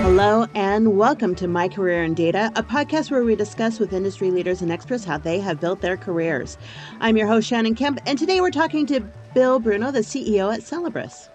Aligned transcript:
Hello, 0.00 0.46
and 0.54 0.96
welcome 0.96 1.34
to 1.34 1.46
My 1.46 1.68
Career 1.68 2.02
in 2.02 2.14
Data, 2.14 2.50
a 2.56 2.62
podcast 2.62 3.10
where 3.10 3.22
we 3.22 3.36
discuss 3.36 3.78
with 3.78 3.92
industry 3.92 4.30
leaders 4.30 4.62
and 4.62 4.72
experts 4.72 5.04
how 5.04 5.18
they 5.18 5.38
have 5.40 5.60
built 5.60 5.82
their 5.82 5.98
careers. 5.98 6.56
I'm 7.00 7.18
your 7.18 7.26
host, 7.26 7.46
Shannon 7.46 7.74
Kemp, 7.74 8.00
and 8.06 8.18
today 8.18 8.40
we're 8.40 8.50
talking 8.50 8.86
to 8.86 9.00
Bill 9.34 9.58
Bruno, 9.58 9.90
the 9.90 10.00
CEO 10.00 10.54
at 10.54 10.62
Celebrus. 10.62 11.28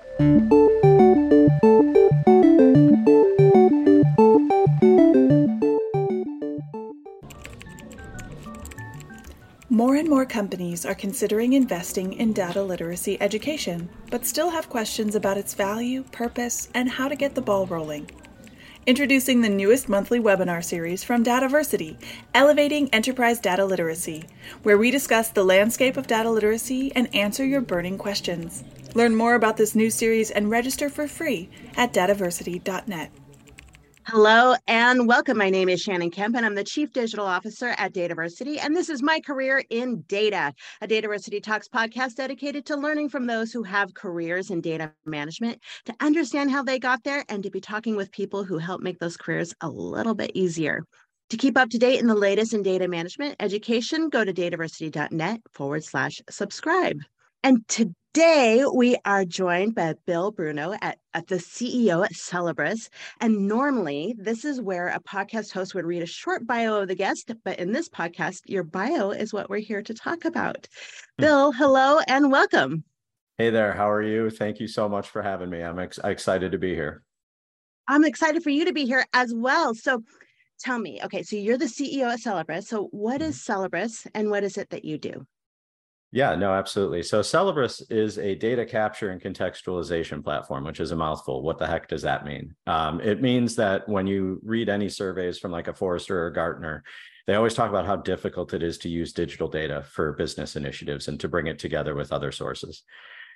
More 9.80 9.96
and 9.96 10.10
more 10.10 10.26
companies 10.26 10.86
are 10.86 10.94
considering 10.94 11.54
investing 11.54 12.12
in 12.12 12.34
data 12.34 12.62
literacy 12.62 13.18
education, 13.22 13.88
but 14.12 14.26
still 14.26 14.50
have 14.50 14.68
questions 14.68 15.16
about 15.16 15.38
its 15.38 15.54
value, 15.54 16.04
purpose, 16.12 16.68
and 16.74 16.90
how 16.90 17.08
to 17.08 17.16
get 17.16 17.34
the 17.34 17.42
ball 17.42 17.66
rolling. 17.66 18.12
Introducing 18.86 19.40
the 19.40 19.48
newest 19.48 19.88
monthly 19.88 20.20
webinar 20.20 20.62
series 20.62 21.06
from 21.06 21.24
Dataversity, 21.24 21.96
Elevating 22.34 22.90
Enterprise 22.90 23.40
Data 23.40 23.64
Literacy, 23.64 24.26
where 24.64 24.78
we 24.78 24.92
discuss 24.92 25.30
the 25.30 25.46
landscape 25.46 25.96
of 25.96 26.08
data 26.08 26.30
literacy 26.30 26.92
and 26.94 27.16
answer 27.16 27.46
your 27.46 27.62
burning 27.62 27.98
questions. 27.98 28.66
Learn 28.96 29.16
more 29.16 29.36
about 29.36 29.56
this 29.56 29.76
new 29.76 29.90
series 29.90 30.30
and 30.30 30.50
register 30.50 30.90
for 30.90 31.08
free 31.08 31.50
at 31.78 31.94
dataversity.net. 31.94 33.12
Hello 34.12 34.56
and 34.68 35.08
welcome. 35.08 35.38
My 35.38 35.52
name 35.52 35.70
is 35.70 35.82
Shannon 35.82 36.10
Kemp, 36.10 36.36
and 36.36 36.44
I'm 36.44 36.56
the 36.56 36.64
Chief 36.64 36.92
Digital 36.92 37.28
Officer 37.28 37.76
at 37.78 37.94
Dataversity. 37.94 38.58
And 38.60 38.76
this 38.76 38.90
is 38.90 39.04
my 39.04 39.20
career 39.20 39.64
in 39.70 40.02
data, 40.08 40.52
a 40.82 40.88
Dataversity 40.88 41.44
Talks 41.44 41.68
podcast 41.68 42.16
dedicated 42.16 42.66
to 42.66 42.76
learning 42.76 43.10
from 43.10 43.28
those 43.28 43.52
who 43.52 43.62
have 43.62 43.94
careers 43.94 44.50
in 44.50 44.62
data 44.62 44.92
management 45.06 45.62
to 45.86 45.94
understand 46.00 46.50
how 46.50 46.64
they 46.64 46.80
got 46.80 47.04
there 47.04 47.24
and 47.30 47.44
to 47.44 47.52
be 47.52 47.62
talking 47.62 47.96
with 47.96 48.12
people 48.12 48.44
who 48.44 48.58
help 48.58 48.82
make 48.82 48.98
those 48.98 49.16
careers 49.16 49.54
a 49.62 49.70
little 49.70 50.16
bit 50.16 50.32
easier. 50.34 50.84
To 51.30 51.38
keep 51.38 51.56
up 51.56 51.70
to 51.70 51.78
date 51.78 52.00
in 52.00 52.08
the 52.08 52.16
latest 52.16 52.56
in 52.56 52.64
data 52.64 52.88
management 52.88 53.36
education, 53.40 54.10
go 54.10 54.26
to 54.26 54.34
dataversity.net 54.34 55.42
forward 55.54 55.84
slash 55.84 56.20
subscribe. 56.32 57.00
And 57.42 57.66
today 57.70 58.66
we 58.74 58.98
are 59.06 59.24
joined 59.24 59.74
by 59.74 59.94
Bill 60.06 60.30
Bruno 60.30 60.76
at, 60.82 60.98
at 61.14 61.28
the 61.28 61.36
CEO 61.36 62.04
at 62.04 62.14
Celebrus. 62.14 62.90
And 63.22 63.48
normally 63.48 64.14
this 64.18 64.44
is 64.44 64.60
where 64.60 64.90
a 64.90 65.00
podcast 65.00 65.54
host 65.54 65.74
would 65.74 65.86
read 65.86 66.04
a 66.04 66.06
short 66.06 66.46
bio 66.46 66.82
of 66.82 66.90
the 66.90 66.96
guest, 66.96 67.32
but 67.46 67.58
in 67.58 67.72
this 67.72 67.88
podcast, 67.88 68.42
your 68.46 68.64
bio 68.64 69.12
is 69.12 69.32
what 69.32 69.50
we're 69.50 69.60
here 69.60 69.82
to 69.82 69.94
talk 69.94 70.26
about. 70.26 70.68
Hmm. 71.18 71.24
Bill, 71.24 71.52
hello 71.54 72.00
and 72.08 72.30
welcome. 72.30 72.84
Hey 73.38 73.52
there, 73.52 73.72
how 73.72 73.90
are 73.90 74.04
you? 74.04 74.30
Thank 74.30 74.60
you 74.60 74.68
so 74.68 74.90
much 74.90 75.08
for 75.08 75.22
having 75.22 75.50
me. 75.50 75.62
I'm 75.62 75.80
ex- 75.80 76.00
excited 76.04 76.52
to 76.52 76.58
be 76.58 76.76
here. 76.76 77.04
I'm 77.88 78.04
excited 78.04 78.44
for 78.44 78.50
you 78.50 78.66
to 78.66 78.74
be 78.74 78.86
here 78.86 79.06
as 79.14 79.34
well. 79.34 79.74
So 79.74 80.04
tell 80.60 80.78
me, 80.78 81.00
okay, 81.06 81.24
so 81.24 81.38
you're 81.38 81.58
the 81.58 81.66
CEO 81.66 82.12
at 82.12 82.20
Celebrus. 82.20 82.68
So 82.68 82.90
what 82.92 83.22
is 83.22 83.38
mm-hmm. 83.38 84.10
And 84.14 84.30
what 84.30 84.44
is 84.44 84.58
it 84.58 84.72
that 84.72 84.84
you 84.84 84.98
do? 84.98 85.26
Yeah, 86.12 86.34
no, 86.36 86.54
absolutely. 86.54 87.04
So 87.04 87.22
Celebrus 87.22 87.82
is 87.92 88.18
a 88.18 88.34
data 88.34 88.66
capture 88.66 89.12
and 89.12 89.22
contextualization 89.22 90.24
platform, 90.24 90.64
which 90.64 90.80
is 90.80 90.92
a 90.92 90.96
mouthful. 90.96 91.44
What 91.44 91.60
the 91.60 91.68
heck 91.68 91.88
does 91.88 92.02
that 92.02 92.26
mean? 92.26 92.56
Um, 92.66 93.00
it 93.00 93.22
means 93.22 93.56
that 93.58 93.88
when 93.88 94.08
you 94.08 94.40
read 94.44 94.70
any 94.70 94.90
surveys 94.90 95.38
from 95.38 95.52
like 95.52 95.68
a 95.68 95.74
Forrester 95.74 96.20
or 96.24 96.28
a 96.28 96.34
Gartner, 96.34 96.84
they 97.28 97.36
always 97.36 97.54
talk 97.54 97.70
about 97.70 97.86
how 97.86 97.96
difficult 97.96 98.56
it 98.56 98.64
is 98.64 98.80
to 98.80 98.90
use 98.90 99.14
digital 99.14 99.48
data 99.48 99.84
for 99.84 100.14
business 100.14 100.56
initiatives 100.56 101.08
and 101.08 101.20
to 101.20 101.28
bring 101.28 101.46
it 101.46 101.60
together 101.60 101.94
with 101.94 102.12
other 102.12 102.32
sources 102.32 102.84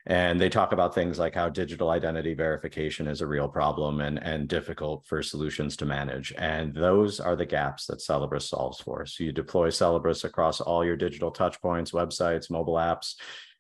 and 0.06 0.40
they 0.40 0.50
talk 0.50 0.74
about 0.74 0.94
things 0.94 1.18
like 1.18 1.34
how 1.34 1.48
digital 1.48 1.90
identity 1.90 2.34
verification 2.34 3.08
is 3.08 3.22
a 3.22 3.28
real 3.28 3.48
problem 3.48 4.02
and, 4.02 4.22
and 4.22 4.50
difficult 4.50 5.06
for 5.06 5.24
solutions 5.24 5.78
to 5.78 5.86
manage. 5.86 6.34
And 6.38 6.74
those 6.74 7.22
are 7.22 7.38
the 7.38 7.46
gaps 7.46 7.86
that 7.88 8.02
Celebrus 8.02 8.50
solves 8.50 8.82
for. 8.82 9.06
So 9.06 9.24
you 9.24 9.32
deploy 9.32 9.70
Celebrus 9.70 10.26
across 10.26 10.60
all 10.60 10.84
your 10.84 10.98
digital 10.98 11.32
touchpoints, 11.32 11.94
websites, 11.94 12.52
mobile 12.52 12.76
apps, 12.76 13.16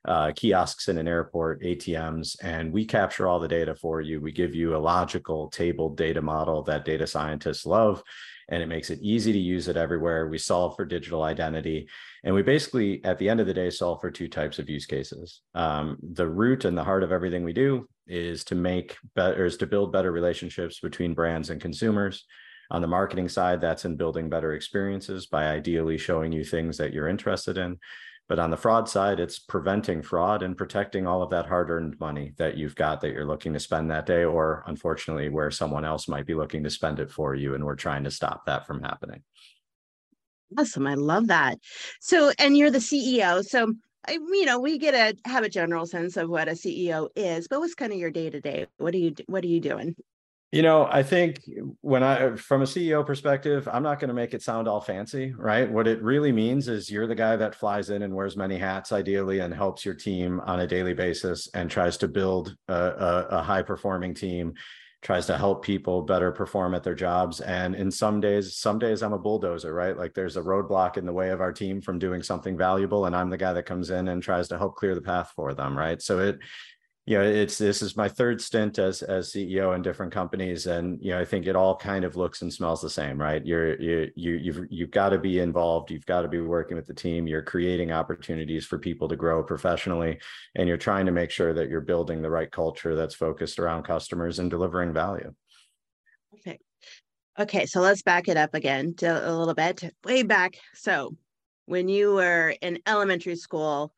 uh, 0.05 0.33
kiosks 0.35 0.89
in 0.89 0.97
an 0.97 1.07
airport, 1.07 1.61
ATMs, 1.61 2.35
and 2.43 2.73
we 2.73 2.83
capture 2.83 3.25
all 3.25 3.39
the 3.39 3.47
data 3.47 3.73
for 3.73 4.01
you. 4.01 4.19
We 4.19 4.33
give 4.33 4.53
you 4.53 4.75
a 4.75 4.77
logical 4.77 5.49
tabled 5.49 5.95
data 5.95 6.21
model 6.21 6.61
that 6.63 6.83
data 6.83 7.07
scientists 7.07 7.65
love 7.65 8.03
and 8.49 8.61
it 8.61 8.67
makes 8.67 8.89
it 8.89 8.99
easy 9.01 9.31
to 9.31 9.39
use 9.39 9.67
it 9.67 9.77
everywhere. 9.77 10.27
We 10.27 10.37
solve 10.37 10.75
for 10.75 10.85
digital 10.85 11.23
identity. 11.23 11.87
And 12.23 12.33
we 12.35 12.41
basically, 12.41 13.03
at 13.03 13.17
the 13.17 13.29
end 13.29 13.39
of 13.39 13.47
the 13.47 13.53
day, 13.53 13.69
solve 13.69 14.01
for 14.01 14.11
two 14.11 14.27
types 14.27 14.59
of 14.59 14.69
use 14.69 14.85
cases. 14.85 15.41
Um, 15.55 15.97
the 16.01 16.27
root 16.27 16.65
and 16.65 16.77
the 16.77 16.83
heart 16.83 17.03
of 17.03 17.11
everything 17.11 17.43
we 17.43 17.53
do 17.53 17.87
is 18.07 18.43
to 18.45 18.55
make 18.55 18.97
better, 19.15 19.45
is 19.45 19.57
to 19.57 19.67
build 19.67 19.93
better 19.93 20.11
relationships 20.11 20.79
between 20.79 21.13
brands 21.13 21.49
and 21.49 21.61
consumers. 21.61 22.25
On 22.71 22.81
the 22.81 22.87
marketing 22.87 23.29
side, 23.29 23.61
that's 23.61 23.85
in 23.85 23.97
building 23.97 24.29
better 24.29 24.53
experiences 24.53 25.27
by 25.27 25.47
ideally 25.47 25.97
showing 25.97 26.31
you 26.31 26.43
things 26.43 26.77
that 26.77 26.93
you're 26.93 27.07
interested 27.07 27.57
in. 27.57 27.77
But 28.29 28.39
on 28.39 28.51
the 28.51 28.57
fraud 28.57 28.87
side, 28.87 29.19
it's 29.19 29.37
preventing 29.37 30.01
fraud 30.01 30.43
and 30.43 30.57
protecting 30.57 31.05
all 31.05 31.21
of 31.21 31.29
that 31.31 31.45
hard 31.45 31.69
earned 31.69 31.99
money 31.99 32.33
that 32.37 32.57
you've 32.57 32.75
got 32.75 33.01
that 33.01 33.11
you're 33.11 33.27
looking 33.27 33.53
to 33.53 33.59
spend 33.59 33.91
that 33.91 34.05
day, 34.05 34.23
or 34.23 34.63
unfortunately, 34.67 35.29
where 35.29 35.51
someone 35.51 35.83
else 35.83 36.07
might 36.07 36.25
be 36.25 36.33
looking 36.33 36.63
to 36.63 36.69
spend 36.69 36.99
it 36.99 37.11
for 37.11 37.35
you. 37.35 37.53
And 37.53 37.65
we're 37.65 37.75
trying 37.75 38.05
to 38.05 38.11
stop 38.11 38.45
that 38.45 38.65
from 38.65 38.81
happening. 38.81 39.23
Awesome. 40.57 40.87
I 40.87 40.93
love 40.93 41.27
that. 41.27 41.59
So, 41.99 42.31
and 42.39 42.57
you're 42.57 42.71
the 42.71 42.77
CEO. 42.77 43.43
So, 43.43 43.73
I, 44.07 44.13
you 44.13 44.45
know, 44.45 44.59
we 44.59 44.77
get 44.77 44.93
a 44.93 45.29
have 45.29 45.43
a 45.43 45.49
general 45.49 45.85
sense 45.85 46.15
of 46.17 46.29
what 46.29 46.47
a 46.47 46.51
CEO 46.51 47.09
is, 47.15 47.47
but 47.47 47.59
what's 47.59 47.75
kind 47.75 47.91
of 47.91 47.99
your 47.99 48.11
day 48.11 48.29
to 48.29 48.39
day? 48.39 48.67
What 48.77 48.93
are 48.93 48.99
you, 48.99 49.15
what 49.27 49.43
are 49.43 49.47
you 49.47 49.59
doing? 49.59 49.95
You 50.53 50.61
know, 50.61 50.85
I 50.85 51.01
think 51.01 51.41
when 51.81 52.03
I, 52.03 52.35
from 52.35 52.61
a 52.61 52.65
CEO 52.65 53.03
perspective, 53.03 53.67
I'm 53.67 53.81
not 53.81 53.99
going 53.99 54.09
to 54.09 54.13
make 54.13 54.35
it 54.35 54.43
sound 54.43 54.67
all 54.67 54.81
fancy, 54.81 55.33
right? 55.35 55.67
What 55.67 55.87
it 55.87 55.99
really 56.03 56.31
means 56.31 56.67
is 56.67 56.91
you're 56.91 57.07
the 57.07 57.15
guy 57.15 57.35
that 57.35 57.55
flies 57.55 57.89
in 57.89 58.03
and 58.03 58.13
wears 58.13 58.37
many 58.37 58.59
hats, 58.59 58.91
ideally, 58.91 59.39
and 59.39 59.51
helps 59.51 59.83
your 59.83 59.95
team 59.95 60.39
on 60.41 60.59
a 60.59 60.67
daily 60.67 60.93
basis 60.93 61.49
and 61.55 61.71
tries 61.71 61.97
to 61.97 62.07
build 62.07 62.55
a, 62.67 62.71
a, 62.71 63.27
a 63.31 63.41
high 63.41 63.63
performing 63.63 64.13
team, 64.13 64.53
tries 65.01 65.25
to 65.25 65.39
help 65.39 65.65
people 65.65 66.03
better 66.03 66.31
perform 66.31 66.75
at 66.75 66.83
their 66.83 66.93
jobs. 66.93 67.41
And 67.41 67.73
in 67.73 67.89
some 67.89 68.21
days, 68.21 68.55
some 68.55 68.77
days 68.77 69.01
I'm 69.01 69.13
a 69.13 69.17
bulldozer, 69.17 69.73
right? 69.73 69.97
Like 69.97 70.13
there's 70.13 70.37
a 70.37 70.43
roadblock 70.43 70.97
in 70.97 71.07
the 71.07 71.13
way 71.13 71.29
of 71.31 71.41
our 71.41 71.51
team 71.51 71.81
from 71.81 71.97
doing 71.97 72.21
something 72.21 72.55
valuable, 72.55 73.07
and 73.07 73.15
I'm 73.15 73.31
the 73.31 73.37
guy 73.37 73.53
that 73.53 73.65
comes 73.65 73.89
in 73.89 74.07
and 74.07 74.21
tries 74.21 74.49
to 74.49 74.59
help 74.59 74.75
clear 74.75 74.93
the 74.93 75.01
path 75.01 75.31
for 75.35 75.55
them, 75.55 75.75
right? 75.75 75.99
So 75.99 76.19
it, 76.19 76.37
you 77.05 77.17
know 77.17 77.23
it's 77.23 77.57
this 77.57 77.81
is 77.81 77.97
my 77.97 78.07
third 78.07 78.39
stint 78.39 78.79
as 78.79 79.01
as 79.01 79.31
ceo 79.31 79.75
in 79.75 79.81
different 79.81 80.11
companies 80.11 80.67
and 80.67 81.01
you 81.01 81.11
know 81.11 81.19
i 81.19 81.25
think 81.25 81.45
it 81.45 81.55
all 81.55 81.75
kind 81.75 82.05
of 82.05 82.15
looks 82.15 82.41
and 82.41 82.53
smells 82.53 82.81
the 82.81 82.89
same 82.89 83.19
right? 83.19 83.45
You're 83.45 83.79
you, 83.79 84.11
you 84.15 84.31
you've 84.33 84.67
you've 84.69 84.91
got 84.91 85.09
to 85.09 85.17
be 85.17 85.39
involved 85.39 85.91
you've 85.91 86.05
got 86.05 86.21
to 86.21 86.27
be 86.27 86.39
working 86.39 86.77
with 86.77 86.87
the 86.87 86.93
team 86.93 87.27
you're 87.27 87.41
creating 87.41 87.91
opportunities 87.91 88.65
for 88.65 88.77
people 88.77 89.07
to 89.09 89.15
grow 89.15 89.43
professionally 89.43 90.19
and 90.55 90.67
you're 90.67 90.77
trying 90.77 91.05
to 91.05 91.11
make 91.11 91.31
sure 91.31 91.53
that 91.53 91.69
you're 91.69 91.81
building 91.81 92.21
the 92.21 92.29
right 92.29 92.51
culture 92.51 92.95
that's 92.95 93.15
focused 93.15 93.59
around 93.59 93.83
customers 93.83 94.39
and 94.39 94.49
delivering 94.49 94.93
value. 94.93 95.33
Okay. 96.35 96.59
Okay 97.37 97.65
so 97.65 97.81
let's 97.81 98.01
back 98.01 98.29
it 98.29 98.37
up 98.37 98.53
again 98.53 98.95
a 99.01 99.33
little 99.33 99.53
bit 99.53 99.93
way 100.05 100.23
back. 100.23 100.55
So 100.73 101.15
when 101.65 101.89
you 101.89 102.13
were 102.13 102.55
in 102.61 102.79
elementary 102.87 103.35
school 103.35 103.93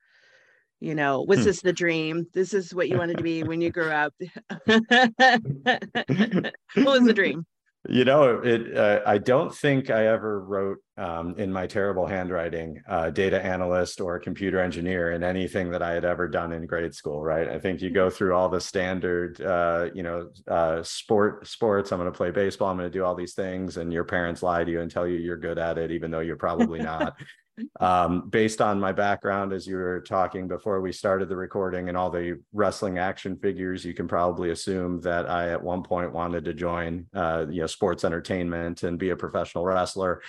you 0.80 0.96
know 0.96 1.24
was 1.28 1.40
hmm. 1.40 1.46
this 1.46 1.62
the 1.62 1.74
dream? 1.74 2.28
This 2.34 2.54
is 2.54 2.74
what 2.74 2.90
you 2.90 2.98
wanted 2.98 3.18
to 3.18 3.24
be 3.24 3.44
when 3.44 3.62
you 3.62 3.72
grew 3.72 3.90
up. 3.90 4.14
What 6.76 7.00
was 7.00 7.06
the 7.06 7.14
dream? 7.14 7.46
You 7.88 8.04
know 8.04 8.40
it 8.44 8.76
uh, 8.76 9.02
i 9.06 9.20
don't 9.20 9.54
think 9.54 9.92
i 9.92 10.08
ever 10.08 10.40
wrote 10.42 10.80
um, 10.98 11.36
in 11.38 11.52
my 11.52 11.68
terrible 11.68 12.06
handwriting 12.06 12.82
uh, 12.88 13.10
data 13.10 13.44
analyst 13.44 14.00
or 14.00 14.20
computer 14.20 14.60
engineer 14.60 15.12
in 15.12 15.24
anything 15.24 15.70
that 15.72 15.82
i 15.82 15.92
had 15.92 16.06
ever 16.06 16.28
done 16.28 16.52
in 16.54 16.66
grade 16.66 16.94
school 16.94 17.22
right? 17.22 17.50
I 17.50 17.60
think 17.60 17.82
you 17.82 17.90
go 17.90 18.10
through 18.10 18.34
all 18.34 18.50
the 18.50 18.62
standard 18.62 19.42
uh, 19.42 19.90
you 19.94 20.04
know 20.04 20.30
uh, 20.48 20.84
sport 20.84 21.48
sports 21.48 21.92
i'm 21.92 22.00
going 22.00 22.12
to 22.12 22.16
play 22.16 22.32
baseball 22.32 22.70
i'm 22.70 22.78
going 22.78 22.90
to 22.90 22.98
do 22.98 23.04
all 23.04 23.16
these 23.16 23.34
things 23.34 23.78
and 23.78 23.92
your 23.92 24.06
parents 24.06 24.42
lie 24.42 24.64
to 24.64 24.72
you 24.72 24.82
and 24.82 24.90
tell 24.90 25.08
you 25.08 25.18
you're 25.18 25.38
good 25.38 25.58
at 25.58 25.78
it 25.78 25.92
even 25.92 26.12
though 26.12 26.20
you're 26.20 26.36
probably 26.36 26.80
not. 26.80 27.16
Um, 27.80 28.28
based 28.30 28.62
on 28.62 28.82
my 28.82 28.92
background 28.92 29.54
as 29.54 29.66
you 29.66 29.78
were 29.78 30.02
talking 30.02 30.46
before 30.46 30.82
we 30.82 30.92
started 30.92 31.30
the 31.30 31.38
recording 31.38 31.88
and 31.88 31.98
all 31.98 32.10
the 32.10 32.42
wrestling 32.52 32.98
action 32.98 33.38
figures 33.38 33.86
you 33.86 33.94
can 33.94 34.10
probably 34.10 34.50
assume 34.50 35.00
that 35.02 35.30
i 35.30 35.52
at 35.52 35.64
one 35.64 35.82
point 35.82 36.12
wanted 36.12 36.44
to 36.44 36.54
join 36.54 37.06
uh, 37.14 37.46
you 37.50 37.62
know 37.62 37.68
sports 37.68 38.04
entertainment 38.04 38.84
and 38.84 39.00
be 39.00 39.12
a 39.12 39.16
professional 39.16 39.64
wrestler 39.64 40.22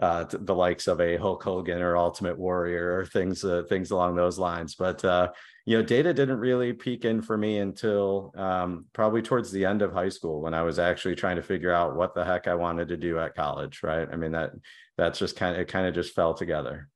uh, 0.00 0.24
the 0.30 0.54
likes 0.54 0.86
of 0.86 1.00
a 1.00 1.16
hulk 1.16 1.42
hogan 1.42 1.80
or 1.80 1.96
ultimate 1.96 2.38
warrior 2.38 2.98
or 2.98 3.06
things 3.06 3.44
uh, 3.44 3.62
things 3.68 3.90
along 3.90 4.14
those 4.14 4.38
lines 4.38 4.74
but 4.74 5.04
uh, 5.04 5.28
you 5.66 5.76
know 5.76 5.82
data 5.82 6.12
didn't 6.12 6.38
really 6.38 6.72
peak 6.72 7.04
in 7.04 7.22
for 7.22 7.36
me 7.36 7.58
until 7.58 8.32
um, 8.36 8.86
probably 8.92 9.22
towards 9.22 9.50
the 9.50 9.64
end 9.64 9.82
of 9.82 9.92
high 9.92 10.08
school 10.08 10.40
when 10.40 10.54
i 10.54 10.62
was 10.62 10.78
actually 10.78 11.14
trying 11.14 11.36
to 11.36 11.42
figure 11.42 11.72
out 11.72 11.96
what 11.96 12.14
the 12.14 12.24
heck 12.24 12.48
i 12.48 12.54
wanted 12.54 12.88
to 12.88 12.96
do 12.96 13.18
at 13.18 13.34
college 13.34 13.82
right? 13.82 14.08
I 14.10 14.16
mean 14.16 14.32
that 14.32 14.52
that's 14.96 15.18
just 15.18 15.36
kind 15.36 15.54
of 15.54 15.62
it 15.62 15.68
kind 15.68 15.86
of 15.86 15.94
just 15.94 16.14
fell 16.14 16.34
together 16.34 16.88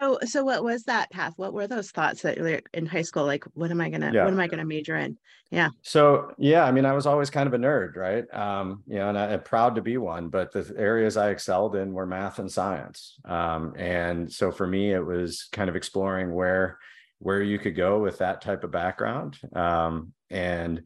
Oh, 0.00 0.18
so 0.24 0.44
what 0.44 0.64
was 0.64 0.84
that 0.84 1.10
path? 1.10 1.34
What 1.36 1.52
were 1.52 1.66
those 1.66 1.90
thoughts 1.90 2.22
that 2.22 2.36
you're 2.36 2.60
in 2.72 2.86
high 2.86 3.02
school? 3.02 3.24
Like, 3.24 3.44
what 3.54 3.70
am 3.70 3.80
I 3.80 3.90
gonna, 3.90 4.10
yeah. 4.12 4.24
what 4.24 4.32
am 4.32 4.40
I 4.40 4.48
gonna 4.48 4.64
major 4.64 4.96
in? 4.96 5.16
Yeah. 5.50 5.68
So 5.82 6.32
yeah, 6.36 6.64
I 6.64 6.72
mean, 6.72 6.84
I 6.84 6.92
was 6.92 7.06
always 7.06 7.30
kind 7.30 7.46
of 7.46 7.54
a 7.54 7.58
nerd, 7.58 7.96
right? 7.96 8.24
Um, 8.34 8.82
you 8.86 8.96
know, 8.96 9.08
and 9.08 9.18
I, 9.18 9.32
am 9.32 9.42
proud 9.42 9.76
to 9.76 9.82
be 9.82 9.96
one. 9.96 10.28
But 10.28 10.52
the 10.52 10.74
areas 10.76 11.16
I 11.16 11.30
excelled 11.30 11.76
in 11.76 11.92
were 11.92 12.06
math 12.06 12.38
and 12.38 12.50
science. 12.50 13.18
Um, 13.24 13.74
and 13.76 14.30
so 14.32 14.50
for 14.50 14.66
me, 14.66 14.92
it 14.92 15.04
was 15.04 15.48
kind 15.52 15.70
of 15.70 15.76
exploring 15.76 16.34
where 16.34 16.78
where 17.20 17.40
you 17.40 17.58
could 17.58 17.76
go 17.76 18.00
with 18.00 18.18
that 18.18 18.42
type 18.42 18.64
of 18.64 18.72
background. 18.72 19.38
Um, 19.54 20.12
and 20.28 20.82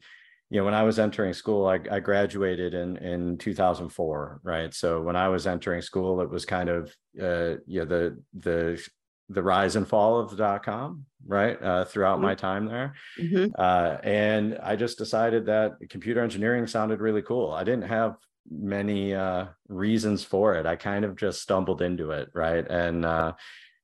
you 0.51 0.59
know, 0.59 0.65
when 0.65 0.73
I 0.73 0.83
was 0.83 0.97
entering 0.97 1.33
school, 1.33 1.67
I, 1.67 1.79
I 1.91 1.99
graduated 1.99 2.73
in 2.73 2.97
in 2.97 3.37
2004, 3.37 4.41
right? 4.43 4.73
So 4.73 5.01
when 5.01 5.15
I 5.15 5.29
was 5.29 5.47
entering 5.47 5.81
school, 5.81 6.21
it 6.21 6.29
was 6.29 6.45
kind 6.45 6.69
of 6.69 6.95
uh, 7.19 7.55
you 7.65 7.79
know 7.79 7.85
the 7.85 8.23
the 8.37 8.87
the 9.29 9.43
rise 9.43 9.75
and 9.75 9.87
fall 9.87 10.19
of 10.19 10.35
dot 10.35 10.63
com 10.63 11.05
right 11.25 11.61
uh, 11.61 11.85
throughout 11.85 12.15
mm-hmm. 12.15 12.25
my 12.25 12.35
time 12.35 12.65
there. 12.65 12.95
Mm-hmm. 13.19 13.51
uh, 13.57 13.97
and 14.03 14.57
i 14.63 14.75
just 14.75 14.97
decided 14.97 15.45
that 15.45 15.73
computer 15.89 16.21
engineering 16.21 16.67
sounded 16.67 16.99
really 16.99 17.21
cool. 17.21 17.51
I 17.51 17.63
didn't 17.63 17.89
have 17.89 18.17
many 18.49 19.13
uh, 19.13 19.45
reasons 19.67 20.23
for 20.23 20.55
it. 20.55 20.65
I 20.65 20.75
kind 20.75 21.05
of 21.05 21.15
just 21.15 21.41
stumbled 21.41 21.81
into 21.81 22.11
it 22.11 22.29
right? 22.33 22.65
And 22.67 23.05
uh, 23.05 23.33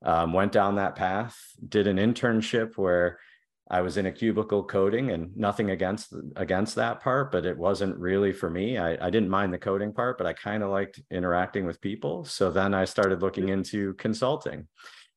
um, 0.04 0.34
went 0.34 0.52
down 0.52 0.76
that 0.76 0.96
path 0.96 1.38
did 1.68 1.88
an 1.88 1.98
internship 1.98 2.78
where 2.78 3.20
i 3.72 3.82
was 3.82 3.98
in 3.98 4.06
a 4.06 4.12
cubicle 4.12 4.64
coding 4.64 5.10
and 5.12 5.36
nothing 5.36 5.72
against 5.72 6.14
against 6.36 6.76
that 6.76 7.02
part 7.02 7.32
but 7.32 7.46
it 7.46 7.58
wasn't 7.58 7.98
really 7.98 8.32
for 8.32 8.50
me. 8.50 8.78
I, 8.78 9.08
I 9.08 9.10
didn't 9.10 9.30
mind 9.30 9.52
the 9.52 9.58
coding 9.58 9.94
part 9.94 10.18
but 10.18 10.28
i 10.28 10.34
kind 10.34 10.62
of 10.64 10.70
liked 10.70 11.02
interacting 11.10 11.66
with 11.66 11.82
people. 11.82 12.26
So 12.26 12.52
then 12.52 12.74
i 12.74 12.86
started 12.86 13.22
looking 13.22 13.46
mm-hmm. 13.46 13.54
into 13.54 13.94
consulting 13.96 14.68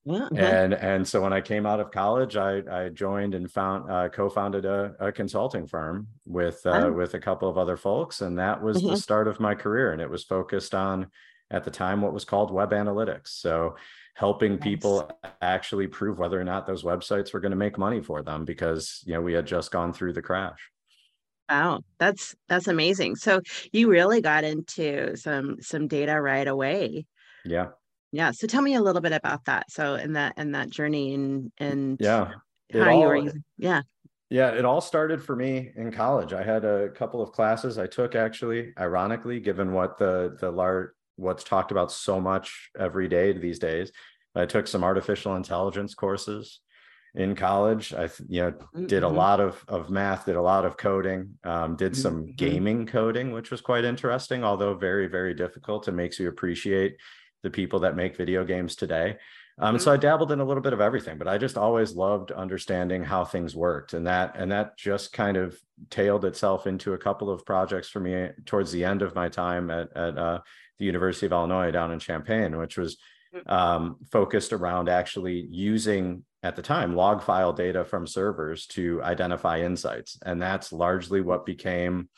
Mm-hmm. 0.08 0.38
And 0.38 0.74
and 0.74 1.06
so 1.06 1.20
when 1.20 1.32
I 1.32 1.40
came 1.40 1.66
out 1.66 1.80
of 1.80 1.90
college, 1.90 2.36
I 2.36 2.62
I 2.70 2.88
joined 2.88 3.34
and 3.34 3.50
found 3.50 3.90
uh, 3.90 4.08
co-founded 4.08 4.64
a, 4.64 4.94
a, 4.98 5.12
consulting 5.12 5.66
firm 5.66 6.08
with 6.24 6.60
uh, 6.64 6.86
oh. 6.86 6.92
with 6.92 7.14
a 7.14 7.20
couple 7.20 7.48
of 7.48 7.58
other 7.58 7.76
folks, 7.76 8.22
and 8.22 8.38
that 8.38 8.62
was 8.62 8.78
mm-hmm. 8.78 8.90
the 8.90 8.96
start 8.96 9.28
of 9.28 9.38
my 9.38 9.54
career. 9.54 9.92
And 9.92 10.00
it 10.00 10.08
was 10.08 10.24
focused 10.24 10.74
on 10.74 11.08
at 11.50 11.64
the 11.64 11.70
time 11.70 12.00
what 12.00 12.14
was 12.14 12.24
called 12.24 12.50
web 12.50 12.70
analytics. 12.70 13.28
So 13.28 13.76
helping 14.14 14.52
nice. 14.52 14.62
people 14.62 15.10
actually 15.42 15.86
prove 15.86 16.18
whether 16.18 16.40
or 16.40 16.44
not 16.44 16.66
those 16.66 16.84
websites 16.84 17.32
were 17.32 17.40
going 17.40 17.50
to 17.50 17.56
make 17.56 17.78
money 17.78 18.00
for 18.00 18.22
them 18.22 18.44
because 18.44 19.02
you 19.04 19.12
know 19.12 19.20
we 19.20 19.34
had 19.34 19.46
just 19.46 19.70
gone 19.70 19.92
through 19.92 20.14
the 20.14 20.22
crash. 20.22 20.70
Wow, 21.50 21.80
that's 21.98 22.34
that's 22.48 22.68
amazing. 22.68 23.16
So 23.16 23.42
you 23.72 23.90
really 23.90 24.22
got 24.22 24.44
into 24.44 25.16
some 25.16 25.56
some 25.60 25.86
data 25.86 26.18
right 26.18 26.48
away. 26.48 27.04
Yeah 27.44 27.68
yeah 28.12 28.30
so 28.30 28.46
tell 28.46 28.62
me 28.62 28.74
a 28.74 28.80
little 28.82 29.02
bit 29.02 29.12
about 29.12 29.44
that 29.44 29.70
so 29.70 29.94
in 29.94 30.14
that 30.14 30.34
in 30.36 30.52
that 30.52 30.70
journey 30.70 31.14
and 31.14 31.52
and 31.58 31.98
yeah 32.00 32.32
how 32.72 32.90
all, 32.90 33.00
you 33.00 33.06
were 33.06 33.16
using 33.16 33.44
yeah 33.56 33.82
yeah 34.30 34.50
it 34.50 34.64
all 34.64 34.80
started 34.80 35.22
for 35.22 35.36
me 35.36 35.70
in 35.76 35.90
college 35.90 36.32
i 36.32 36.42
had 36.42 36.64
a 36.64 36.88
couple 36.90 37.22
of 37.22 37.32
classes 37.32 37.78
i 37.78 37.86
took 37.86 38.14
actually 38.14 38.72
ironically 38.78 39.40
given 39.40 39.72
what 39.72 39.98
the 39.98 40.36
the 40.40 40.50
large 40.50 40.90
what's 41.16 41.44
talked 41.44 41.72
about 41.72 41.90
so 41.90 42.20
much 42.20 42.70
every 42.78 43.08
day 43.08 43.32
these 43.32 43.58
days 43.58 43.90
i 44.34 44.46
took 44.46 44.66
some 44.66 44.84
artificial 44.84 45.36
intelligence 45.36 45.94
courses 45.94 46.60
in 47.14 47.34
college 47.34 47.92
i 47.94 48.08
you 48.28 48.42
know 48.42 48.52
mm-hmm. 48.52 48.86
did 48.86 49.02
a 49.02 49.06
mm-hmm. 49.06 49.16
lot 49.16 49.40
of 49.40 49.64
of 49.66 49.90
math 49.90 50.26
did 50.26 50.36
a 50.36 50.42
lot 50.42 50.64
of 50.64 50.76
coding 50.76 51.30
um, 51.44 51.74
did 51.74 51.96
some 51.96 52.22
mm-hmm. 52.22 52.32
gaming 52.36 52.86
coding 52.86 53.32
which 53.32 53.50
was 53.50 53.60
quite 53.60 53.84
interesting 53.84 54.44
although 54.44 54.74
very 54.74 55.06
very 55.06 55.34
difficult 55.34 55.88
and 55.88 55.96
makes 55.96 56.20
you 56.20 56.28
appreciate 56.28 56.96
the 57.42 57.50
people 57.50 57.80
that 57.80 57.96
make 57.96 58.16
video 58.16 58.44
games 58.44 58.76
today. 58.76 59.16
Um, 59.60 59.74
mm-hmm. 59.74 59.82
So 59.82 59.92
I 59.92 59.96
dabbled 59.96 60.32
in 60.32 60.40
a 60.40 60.44
little 60.44 60.62
bit 60.62 60.72
of 60.72 60.80
everything, 60.80 61.18
but 61.18 61.28
I 61.28 61.38
just 61.38 61.58
always 61.58 61.94
loved 61.94 62.30
understanding 62.30 63.02
how 63.02 63.24
things 63.24 63.56
worked, 63.56 63.92
and 63.92 64.06
that 64.06 64.36
and 64.36 64.52
that 64.52 64.76
just 64.76 65.12
kind 65.12 65.36
of 65.36 65.58
tailed 65.90 66.24
itself 66.24 66.66
into 66.66 66.94
a 66.94 66.98
couple 66.98 67.30
of 67.30 67.44
projects 67.44 67.88
for 67.88 68.00
me 68.00 68.28
towards 68.44 68.70
the 68.70 68.84
end 68.84 69.02
of 69.02 69.14
my 69.14 69.28
time 69.28 69.70
at 69.70 69.94
at 69.96 70.16
uh, 70.16 70.40
the 70.78 70.84
University 70.84 71.26
of 71.26 71.32
Illinois 71.32 71.70
down 71.70 71.90
in 71.90 71.98
Champaign, 71.98 72.56
which 72.56 72.78
was 72.78 72.98
mm. 73.34 73.50
um, 73.50 73.96
focused 74.12 74.52
around 74.52 74.88
actually 74.88 75.46
using 75.50 76.24
at 76.44 76.54
the 76.54 76.62
time 76.62 76.94
log 76.94 77.20
file 77.20 77.52
data 77.52 77.84
from 77.84 78.06
servers 78.06 78.66
to 78.66 79.02
identify 79.02 79.60
insights, 79.60 80.18
and 80.24 80.40
that's 80.40 80.72
largely 80.72 81.20
what 81.20 81.44
became 81.44 82.08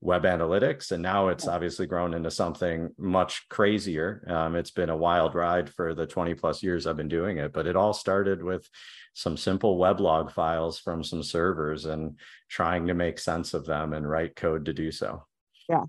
web 0.00 0.24
analytics 0.24 0.92
and 0.92 1.02
now 1.02 1.28
it's 1.28 1.48
obviously 1.48 1.86
grown 1.86 2.14
into 2.14 2.30
something 2.30 2.90
much 2.98 3.48
crazier. 3.48 4.22
Um, 4.28 4.54
it's 4.54 4.70
been 4.70 4.90
a 4.90 4.96
wild 4.96 5.34
ride 5.34 5.70
for 5.70 5.94
the 5.94 6.06
20 6.06 6.34
plus 6.34 6.62
years 6.62 6.86
i've 6.86 6.96
been 6.96 7.08
doing 7.08 7.38
it 7.38 7.52
but 7.52 7.66
it 7.66 7.76
all 7.76 7.92
started 7.92 8.42
with 8.42 8.68
some 9.16 9.38
simple 9.38 9.78
weblog 9.78 10.30
files 10.30 10.78
from 10.78 11.02
some 11.02 11.22
servers 11.22 11.86
and 11.86 12.18
trying 12.50 12.86
to 12.86 12.92
make 12.92 13.18
sense 13.18 13.54
of 13.54 13.64
them 13.64 13.94
and 13.94 14.08
write 14.08 14.36
code 14.36 14.66
to 14.66 14.74
do 14.74 14.92
so. 14.92 15.24
Yeah. 15.70 15.84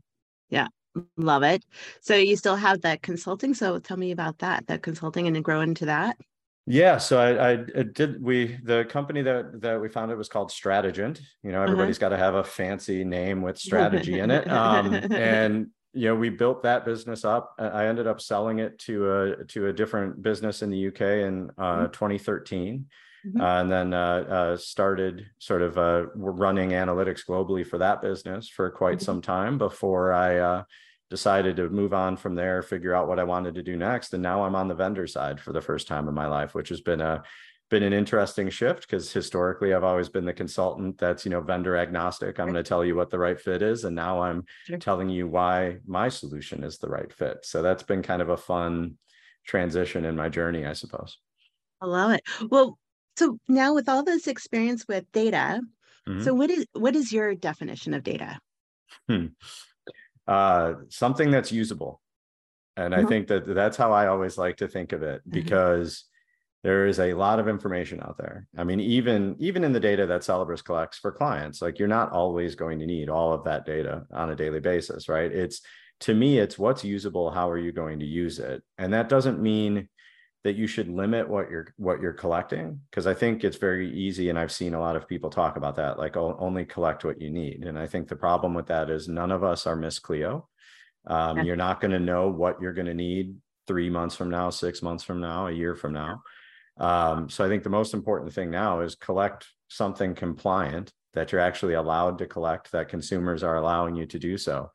Yeah. 0.49 0.67
Love 1.17 1.43
it. 1.43 1.65
So 1.99 2.15
you 2.15 2.37
still 2.37 2.55
have 2.55 2.81
that 2.81 3.01
consulting? 3.01 3.53
So 3.53 3.79
tell 3.79 3.97
me 3.97 4.11
about 4.11 4.39
that 4.39 4.65
that 4.67 4.81
consulting 4.81 5.27
and 5.27 5.43
grow 5.43 5.59
into 5.59 5.85
that 5.87 6.17
yeah, 6.67 6.97
so 6.97 7.17
I, 7.17 7.51
I, 7.51 7.83
did. 7.83 8.21
We 8.21 8.59
the 8.61 8.85
company 8.89 9.21
that 9.21 9.61
that 9.61 9.79
we 9.79 9.87
founded 9.87 10.17
was 10.17 10.27
called 10.27 10.51
Stratigent. 10.51 11.21
You 11.41 11.51
know, 11.53 11.59
uh-huh. 11.59 11.63
everybody's 11.63 11.97
uh-huh. 11.97 12.09
got 12.09 12.15
to 12.17 12.21
have 12.21 12.35
a 12.35 12.43
fancy 12.43 13.05
name 13.05 13.41
with 13.41 13.57
strategy 13.57 14.19
in 14.19 14.31
it. 14.31 14.51
Um, 14.51 14.93
and 14.93 15.67
you 15.93 16.09
know, 16.09 16.15
we 16.15 16.29
built 16.29 16.63
that 16.63 16.83
business 16.83 17.23
up. 17.23 17.55
I 17.57 17.85
ended 17.85 18.05
up 18.05 18.19
selling 18.19 18.59
it 18.59 18.77
to 18.79 19.11
a 19.11 19.43
to 19.45 19.67
a 19.67 19.73
different 19.73 20.21
business 20.21 20.61
in 20.61 20.69
the 20.69 20.87
UK 20.87 21.01
in 21.01 21.49
uh, 21.57 21.75
mm-hmm. 21.77 21.91
2013. 21.91 22.85
Mm-hmm. 23.25 23.41
Uh, 23.41 23.61
and 23.61 23.71
then 23.71 23.93
uh, 23.93 24.25
uh, 24.29 24.57
started 24.57 25.25
sort 25.39 25.61
of 25.61 25.77
uh, 25.77 26.05
running 26.15 26.71
analytics 26.71 27.25
globally 27.25 27.65
for 27.65 27.77
that 27.77 28.01
business 28.01 28.47
for 28.49 28.69
quite 28.69 28.97
mm-hmm. 28.97 29.05
some 29.05 29.21
time 29.21 29.57
before 29.57 30.13
I 30.13 30.37
uh, 30.37 30.63
decided 31.09 31.55
to 31.57 31.69
move 31.69 31.93
on 31.93 32.17
from 32.17 32.35
there, 32.35 32.61
figure 32.61 32.93
out 32.93 33.07
what 33.07 33.19
I 33.19 33.23
wanted 33.23 33.55
to 33.55 33.63
do 33.63 33.77
next. 33.77 34.13
And 34.13 34.21
now 34.21 34.43
I'm 34.43 34.55
on 34.55 34.67
the 34.67 34.75
vendor 34.75 35.07
side 35.07 35.39
for 35.39 35.53
the 35.53 35.61
first 35.61 35.87
time 35.87 36.07
in 36.07 36.13
my 36.13 36.27
life, 36.27 36.53
which 36.53 36.69
has 36.69 36.81
been 36.81 37.01
a 37.01 37.23
been 37.69 37.83
an 37.83 37.91
interesting 37.91 38.49
shift 38.49 38.81
because 38.81 39.11
historically 39.11 39.73
I've 39.73 39.83
always 39.83 40.07
been 40.07 40.23
the 40.23 40.33
consultant 40.33 40.97
that's, 40.97 41.25
you 41.25 41.31
know, 41.31 41.41
vendor 41.41 41.75
agnostic. 41.75 42.39
I'm 42.39 42.45
going 42.45 42.55
to 42.55 42.63
tell 42.63 42.85
you 42.85 42.95
what 42.95 43.09
the 43.09 43.19
right 43.19 43.37
fit 43.37 43.61
is. 43.61 43.83
And 43.83 43.93
now 43.93 44.21
I'm 44.21 44.45
sure. 44.65 44.77
telling 44.77 45.09
you 45.09 45.27
why 45.27 45.79
my 45.85 46.07
solution 46.07 46.63
is 46.63 46.77
the 46.77 46.87
right 46.87 47.11
fit. 47.11 47.39
So 47.43 47.61
that's 47.61 47.83
been 47.83 48.01
kind 48.01 48.21
of 48.21 48.29
a 48.29 48.37
fun 48.37 48.97
transition 49.45 50.05
in 50.05 50.15
my 50.15 50.29
journey, 50.29 50.65
I 50.65 50.71
suppose. 50.73 51.17
I 51.81 51.87
love 51.87 52.11
it. 52.11 52.21
Well, 52.49 52.79
so 53.17 53.37
now 53.49 53.73
with 53.73 53.89
all 53.89 54.03
this 54.03 54.27
experience 54.27 54.85
with 54.87 55.11
data, 55.11 55.61
mm-hmm. 56.07 56.23
so 56.23 56.33
what 56.33 56.49
is 56.49 56.65
what 56.71 56.95
is 56.95 57.11
your 57.11 57.35
definition 57.35 57.93
of 57.93 58.03
data? 58.03 58.39
Hmm 59.09 59.27
uh, 60.27 60.73
something 60.89 61.31
that's 61.31 61.51
usable. 61.51 62.01
And 62.75 62.93
I 62.93 62.99
mm-hmm. 62.99 63.07
think 63.07 63.27
that 63.27 63.45
that's 63.47 63.77
how 63.77 63.91
I 63.91 64.07
always 64.07 64.37
like 64.37 64.57
to 64.57 64.67
think 64.67 64.91
of 64.91 65.01
it 65.03 65.21
mm-hmm. 65.21 65.31
because 65.31 66.05
there 66.63 66.85
is 66.85 66.99
a 66.99 67.13
lot 67.13 67.39
of 67.39 67.47
information 67.47 68.01
out 68.01 68.17
there. 68.17 68.47
I 68.57 68.63
mean, 68.63 68.79
even 68.79 69.35
even 69.39 69.63
in 69.63 69.73
the 69.73 69.79
data 69.79 70.05
that 70.07 70.23
Celebrus 70.23 70.61
collects 70.61 70.97
for 70.97 71.11
clients, 71.11 71.61
like 71.61 71.79
you're 71.79 71.87
not 71.87 72.11
always 72.11 72.55
going 72.55 72.79
to 72.79 72.85
need 72.85 73.09
all 73.09 73.33
of 73.33 73.43
that 73.45 73.65
data 73.65 74.05
on 74.11 74.31
a 74.31 74.35
daily 74.35 74.59
basis, 74.59 75.07
right? 75.07 75.31
It's 75.31 75.61
to 76.01 76.13
me, 76.13 76.39
it's 76.39 76.59
what's 76.59 76.83
usable. 76.83 77.31
How 77.31 77.49
are 77.49 77.57
you 77.57 77.71
going 77.71 77.99
to 77.99 78.05
use 78.05 78.39
it? 78.39 78.61
And 78.77 78.93
that 78.93 79.09
doesn't 79.09 79.41
mean 79.41 79.87
that 80.47 80.55
you 80.55 80.65
should 80.65 80.87
limit 80.87 81.27
what 81.27 81.51
you're 81.51 81.67
what 81.75 81.99
you're 81.99 82.13
collecting? 82.13 82.79
Because 82.89 83.05
i 83.05 83.13
think 83.13 83.43
it's 83.43 83.57
very 83.57 83.91
easy 83.93 84.29
and 84.29 84.39
i've 84.39 84.51
seen 84.51 84.73
a 84.73 84.79
lot 84.79 84.95
of 84.95 85.05
people 85.05 85.29
talk 85.29 85.57
about 85.57 85.75
that 85.75 85.99
like 85.99 86.15
only 86.15 86.63
collect 86.63 87.03
what 87.03 87.21
you 87.21 87.29
need. 87.29 87.65
And 87.65 87.77
i 87.77 87.85
think 87.85 88.07
the 88.07 88.15
problem 88.15 88.53
with 88.53 88.67
that 88.67 88.89
is 88.89 89.09
none 89.09 89.31
of 89.31 89.43
us 89.43 89.67
are 89.67 89.75
miss 89.75 89.99
cleo. 89.99 90.47
Um, 91.05 91.43
you're 91.43 91.57
not 91.57 91.81
going 91.81 91.91
to 91.91 91.99
know 91.99 92.29
what 92.29 92.61
you're 92.61 92.71
going 92.79 92.87
to 92.87 92.93
need 92.93 93.35
three 93.67 93.89
months 93.89 94.15
from 94.15 94.29
now 94.29 94.49
six 94.49 94.81
months 94.81 95.03
from 95.03 95.19
now 95.19 95.47
a 95.47 95.51
year 95.51 95.75
from 95.75 95.91
now. 95.91 96.21
Um, 96.79 97.29
so 97.29 97.43
i 97.43 97.49
think 97.49 97.63
the 97.63 97.77
most 97.79 97.93
important 97.93 98.31
thing 98.31 98.49
now 98.49 98.79
is 98.79 98.95
collect 98.95 99.47
something 99.67 100.15
compliant 100.15 100.93
that 101.13 101.33
you're 101.33 101.41
actually 101.41 101.73
allowed 101.73 102.19
to 102.19 102.25
collect 102.25 102.71
that 102.71 102.87
consumers 102.87 103.43
are 103.43 103.57
allowing 103.57 103.97
you 103.97 104.05
to 104.05 104.19
do 104.19 104.37
so 104.37 104.71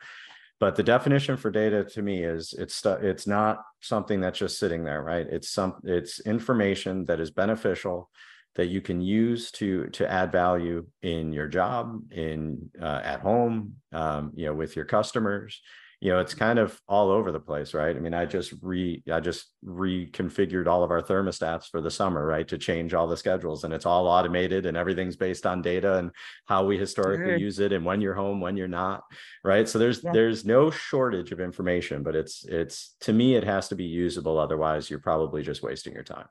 but 0.62 0.76
the 0.76 0.83
definition 0.85 1.37
for 1.37 1.50
data 1.50 1.83
to 1.83 2.02
me 2.02 2.23
is 2.23 2.54
it's 2.57 2.87
it's 2.87 3.26
not 3.26 3.64
something 3.81 4.21
that's 4.21 4.38
just 4.38 4.61
sitting 4.61 4.85
there 4.85 5.02
right? 5.02 5.26
It's 5.26 5.50
some 5.50 5.75
it's 5.83 6.21
information 6.21 7.04
that 7.07 7.19
is 7.19 7.33
beneficial 7.33 8.09
that 8.54 8.69
you 8.69 8.81
can 8.81 9.00
use 9.00 9.50
to 9.59 9.88
to 9.88 10.09
add 10.09 10.31
value 10.31 10.87
in 11.02 11.33
your 11.33 11.49
job 11.49 12.00
in 12.12 12.71
uh, 12.81 13.00
at 13.02 13.19
home 13.19 13.75
um, 13.90 14.31
you 14.37 14.47
know 14.47 14.54
with 14.54 14.76
your 14.76 14.85
customers 14.85 15.61
you 16.02 16.11
know 16.11 16.18
it's 16.18 16.35
kind 16.35 16.59
of 16.59 16.78
all 16.88 17.11
over 17.11 17.30
the 17.30 17.38
place 17.38 17.75
right 17.75 17.97
i 17.97 18.00
mean 18.00 18.12
i 18.12 18.26
just 18.26 18.52
re 18.61 19.00
i 19.12 19.21
just 19.21 19.52
reconfigured 19.64 20.66
all 20.66 20.82
of 20.82 20.90
our 20.90 21.00
thermostats 21.00 21.71
for 21.71 21.80
the 21.80 21.90
summer 21.90 22.26
right 22.26 22.49
to 22.49 22.59
change 22.59 22.92
all 22.92 23.06
the 23.06 23.16
schedules 23.16 23.62
and 23.62 23.73
it's 23.73 23.87
all 23.87 24.09
automated 24.09 24.66
and 24.66 24.76
everything's 24.76 25.14
based 25.14 25.47
on 25.47 25.62
data 25.62 25.99
and 25.99 26.11
how 26.47 26.66
we 26.66 26.76
historically 26.76 27.26
sure. 27.26 27.37
use 27.37 27.61
it 27.61 27.73
and 27.73 27.85
when 27.85 28.00
you're 28.00 28.14
home 28.14 28.40
when 28.40 28.56
you're 28.56 28.66
not 28.66 29.04
right 29.44 29.68
so 29.68 29.78
there's 29.78 30.02
yeah. 30.02 30.11
there's 30.12 30.44
no 30.44 30.73
shortage 30.73 31.30
of 31.30 31.40
information 31.40 32.02
but 32.02 32.16
it's 32.16 32.44
it's 32.47 32.97
to 32.99 33.12
me 33.12 33.37
it 33.37 33.44
has 33.44 33.68
to 33.68 33.76
be 33.76 33.85
usable 33.85 34.38
otherwise 34.38 34.90
you're 34.90 34.99
probably 34.99 35.40
just 35.40 35.62
wasting 35.62 35.94
your 35.94 36.02
time 36.02 36.26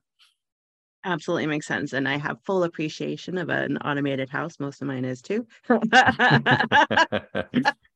Absolutely 1.03 1.47
makes 1.47 1.65
sense. 1.65 1.93
And 1.93 2.07
I 2.07 2.19
have 2.19 2.37
full 2.45 2.63
appreciation 2.63 3.39
of 3.39 3.49
an 3.49 3.77
automated 3.77 4.29
house. 4.29 4.59
Most 4.59 4.83
of 4.83 4.87
mine 4.87 5.03
is 5.03 5.23
too. 5.23 5.47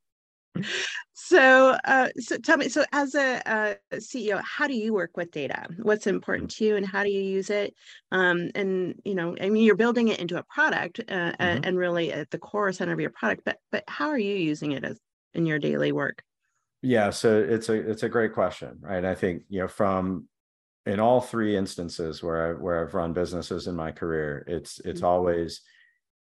so 1.13 1.77
uh, 1.85 2.09
so 2.19 2.37
tell 2.37 2.57
me 2.57 2.69
so 2.69 2.83
as 2.91 3.15
a, 3.15 3.41
a, 3.45 3.97
ceo 3.97 4.41
how 4.43 4.67
do 4.67 4.73
you 4.73 4.93
work 4.93 5.15
with 5.17 5.31
data 5.31 5.65
what's 5.81 6.07
important 6.07 6.51
to 6.51 6.65
you 6.65 6.75
and 6.75 6.85
how 6.85 7.03
do 7.03 7.09
you 7.09 7.21
use 7.21 7.49
it 7.49 7.73
um, 8.11 8.49
and 8.55 8.99
you 9.05 9.15
know 9.15 9.35
i 9.41 9.49
mean 9.49 9.63
you're 9.63 9.75
building 9.75 10.07
it 10.09 10.19
into 10.19 10.37
a 10.37 10.43
product 10.43 10.99
uh, 10.99 11.31
mm-hmm. 11.31 11.63
and 11.63 11.77
really 11.77 12.11
at 12.11 12.29
the 12.31 12.37
core 12.37 12.71
center 12.71 12.93
of 12.93 12.99
your 12.99 13.09
product 13.11 13.41
but 13.45 13.57
but 13.71 13.83
how 13.87 14.09
are 14.09 14.17
you 14.17 14.35
using 14.35 14.71
it 14.71 14.83
as 14.83 14.99
in 15.33 15.45
your 15.45 15.59
daily 15.59 15.91
work 15.91 16.23
yeah 16.81 17.09
so 17.09 17.39
it's 17.39 17.69
a 17.69 17.73
it's 17.73 18.03
a 18.03 18.09
great 18.09 18.33
question 18.33 18.77
right 18.81 19.05
i 19.05 19.15
think 19.15 19.43
you 19.49 19.59
know 19.59 19.67
from 19.67 20.27
in 20.85 20.99
all 20.99 21.19
three 21.19 21.57
instances 21.57 22.21
where 22.21 22.49
I 22.49 22.53
where 22.53 22.85
I've 22.85 22.93
run 22.93 23.13
businesses 23.13 23.67
in 23.67 23.75
my 23.75 23.91
career, 23.91 24.45
it's 24.47 24.79
it's 24.79 24.99
mm-hmm. 24.99 25.05
always 25.05 25.61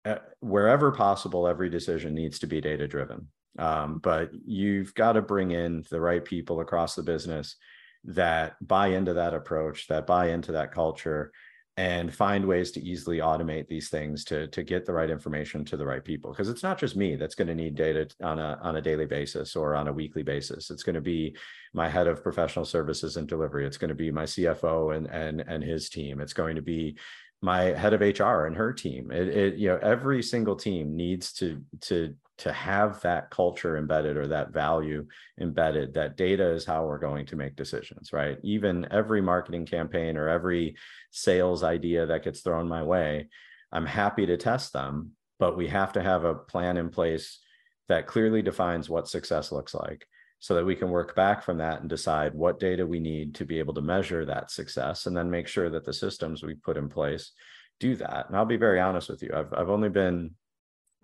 uh, 0.04 0.16
wherever 0.40 0.90
possible, 0.90 1.46
every 1.46 1.70
decision 1.70 2.14
needs 2.14 2.40
to 2.40 2.46
be 2.46 2.60
data 2.60 2.88
driven. 2.88 3.28
Um, 3.58 3.98
but 3.98 4.30
you've 4.46 4.94
got 4.94 5.12
to 5.12 5.22
bring 5.22 5.50
in 5.50 5.84
the 5.90 6.00
right 6.00 6.24
people 6.24 6.60
across 6.60 6.94
the 6.94 7.02
business 7.02 7.56
that 8.04 8.54
buy 8.66 8.88
into 8.88 9.14
that 9.14 9.34
approach, 9.34 9.88
that 9.88 10.06
buy 10.06 10.30
into 10.30 10.52
that 10.52 10.72
culture, 10.72 11.32
and 11.76 12.12
find 12.12 12.44
ways 12.44 12.72
to 12.72 12.82
easily 12.82 13.18
automate 13.18 13.68
these 13.68 13.88
things 13.88 14.24
to, 14.24 14.48
to 14.48 14.64
get 14.64 14.84
the 14.84 14.92
right 14.92 15.10
information 15.10 15.64
to 15.64 15.76
the 15.76 15.86
right 15.86 16.04
people. 16.04 16.32
Because 16.32 16.48
it's 16.48 16.64
not 16.64 16.76
just 16.76 16.96
me 16.96 17.14
that's 17.14 17.36
going 17.36 17.46
to 17.46 17.54
need 17.54 17.76
data 17.76 18.08
on 18.20 18.40
a, 18.40 18.58
on 18.62 18.76
a 18.76 18.82
daily 18.82 19.06
basis 19.06 19.54
or 19.54 19.76
on 19.76 19.86
a 19.86 19.92
weekly 19.92 20.24
basis. 20.24 20.70
It's 20.70 20.82
going 20.82 20.96
to 20.96 21.00
be 21.00 21.36
my 21.72 21.88
head 21.88 22.08
of 22.08 22.22
professional 22.22 22.64
services 22.64 23.16
and 23.16 23.28
delivery. 23.28 23.64
It's 23.64 23.76
going 23.76 23.90
to 23.90 23.94
be 23.94 24.10
my 24.10 24.24
CFO 24.24 24.96
and, 24.96 25.06
and, 25.06 25.40
and 25.40 25.62
his 25.62 25.88
team. 25.88 26.20
It's 26.20 26.32
going 26.32 26.56
to 26.56 26.62
be 26.62 26.96
my 27.42 27.62
head 27.66 27.94
of 27.94 28.00
HR 28.00 28.46
and 28.46 28.56
her 28.56 28.72
team. 28.72 29.12
It, 29.12 29.28
it, 29.28 29.54
you 29.54 29.68
know, 29.68 29.78
every 29.80 30.22
single 30.22 30.56
team 30.56 30.96
needs 30.96 31.32
to 31.34 31.62
to 31.82 32.14
to 32.38 32.52
have 32.52 33.00
that 33.02 33.30
culture 33.30 33.76
embedded 33.76 34.16
or 34.16 34.28
that 34.28 34.52
value 34.52 35.06
embedded. 35.40 35.94
That 35.94 36.16
data 36.16 36.50
is 36.50 36.64
how 36.64 36.86
we're 36.86 36.98
going 36.98 37.26
to 37.26 37.36
make 37.36 37.56
decisions, 37.56 38.12
right? 38.12 38.38
Even 38.42 38.86
every 38.90 39.20
marketing 39.20 39.66
campaign 39.66 40.16
or 40.16 40.28
every 40.28 40.76
sales 41.10 41.62
idea 41.62 42.06
that 42.06 42.24
gets 42.24 42.40
thrown 42.40 42.68
my 42.68 42.82
way, 42.82 43.28
I'm 43.72 43.86
happy 43.86 44.24
to 44.26 44.36
test 44.36 44.72
them, 44.72 45.12
but 45.38 45.56
we 45.56 45.68
have 45.68 45.92
to 45.94 46.02
have 46.02 46.24
a 46.24 46.34
plan 46.34 46.76
in 46.76 46.90
place 46.90 47.40
that 47.88 48.06
clearly 48.06 48.42
defines 48.42 48.88
what 48.88 49.08
success 49.08 49.50
looks 49.50 49.74
like 49.74 50.06
so 50.38 50.54
that 50.54 50.64
we 50.64 50.76
can 50.76 50.90
work 50.90 51.16
back 51.16 51.42
from 51.42 51.58
that 51.58 51.80
and 51.80 51.88
decide 51.88 52.32
what 52.34 52.60
data 52.60 52.86
we 52.86 53.00
need 53.00 53.34
to 53.34 53.44
be 53.44 53.58
able 53.58 53.74
to 53.74 53.80
measure 53.80 54.24
that 54.24 54.50
success 54.50 55.06
and 55.06 55.16
then 55.16 55.28
make 55.28 55.48
sure 55.48 55.68
that 55.70 55.84
the 55.84 55.92
systems 55.92 56.42
we 56.42 56.54
put 56.54 56.76
in 56.76 56.88
place 56.88 57.32
do 57.80 57.96
that. 57.96 58.28
And 58.28 58.36
I'll 58.36 58.44
be 58.44 58.56
very 58.56 58.80
honest 58.80 59.08
with 59.08 59.22
you. 59.22 59.30
I've, 59.34 59.52
I've 59.52 59.70
only 59.70 59.88
been 59.88 60.30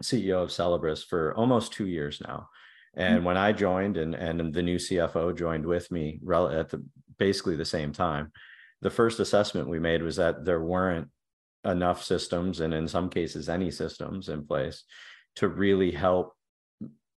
CEO 0.02 0.42
of 0.42 0.52
Celebrus 0.52 1.04
for 1.04 1.34
almost 1.34 1.72
two 1.72 1.86
years 1.86 2.20
now. 2.26 2.48
And 2.96 3.18
mm-hmm. 3.18 3.26
when 3.26 3.36
I 3.36 3.52
joined 3.52 3.96
and, 3.96 4.14
and 4.14 4.52
the 4.52 4.62
new 4.62 4.76
CFO 4.76 5.36
joined 5.36 5.66
with 5.66 5.90
me 5.90 6.20
at 6.30 6.68
the 6.70 6.84
basically 7.18 7.56
the 7.56 7.64
same 7.64 7.92
time, 7.92 8.32
the 8.82 8.90
first 8.90 9.20
assessment 9.20 9.68
we 9.68 9.78
made 9.78 10.02
was 10.02 10.16
that 10.16 10.44
there 10.44 10.62
weren't 10.62 11.08
enough 11.64 12.02
systems 12.02 12.60
and 12.60 12.74
in 12.74 12.86
some 12.86 13.08
cases 13.08 13.48
any 13.48 13.70
systems 13.70 14.28
in 14.28 14.46
place 14.46 14.84
to 15.36 15.48
really 15.48 15.90
help 15.90 16.34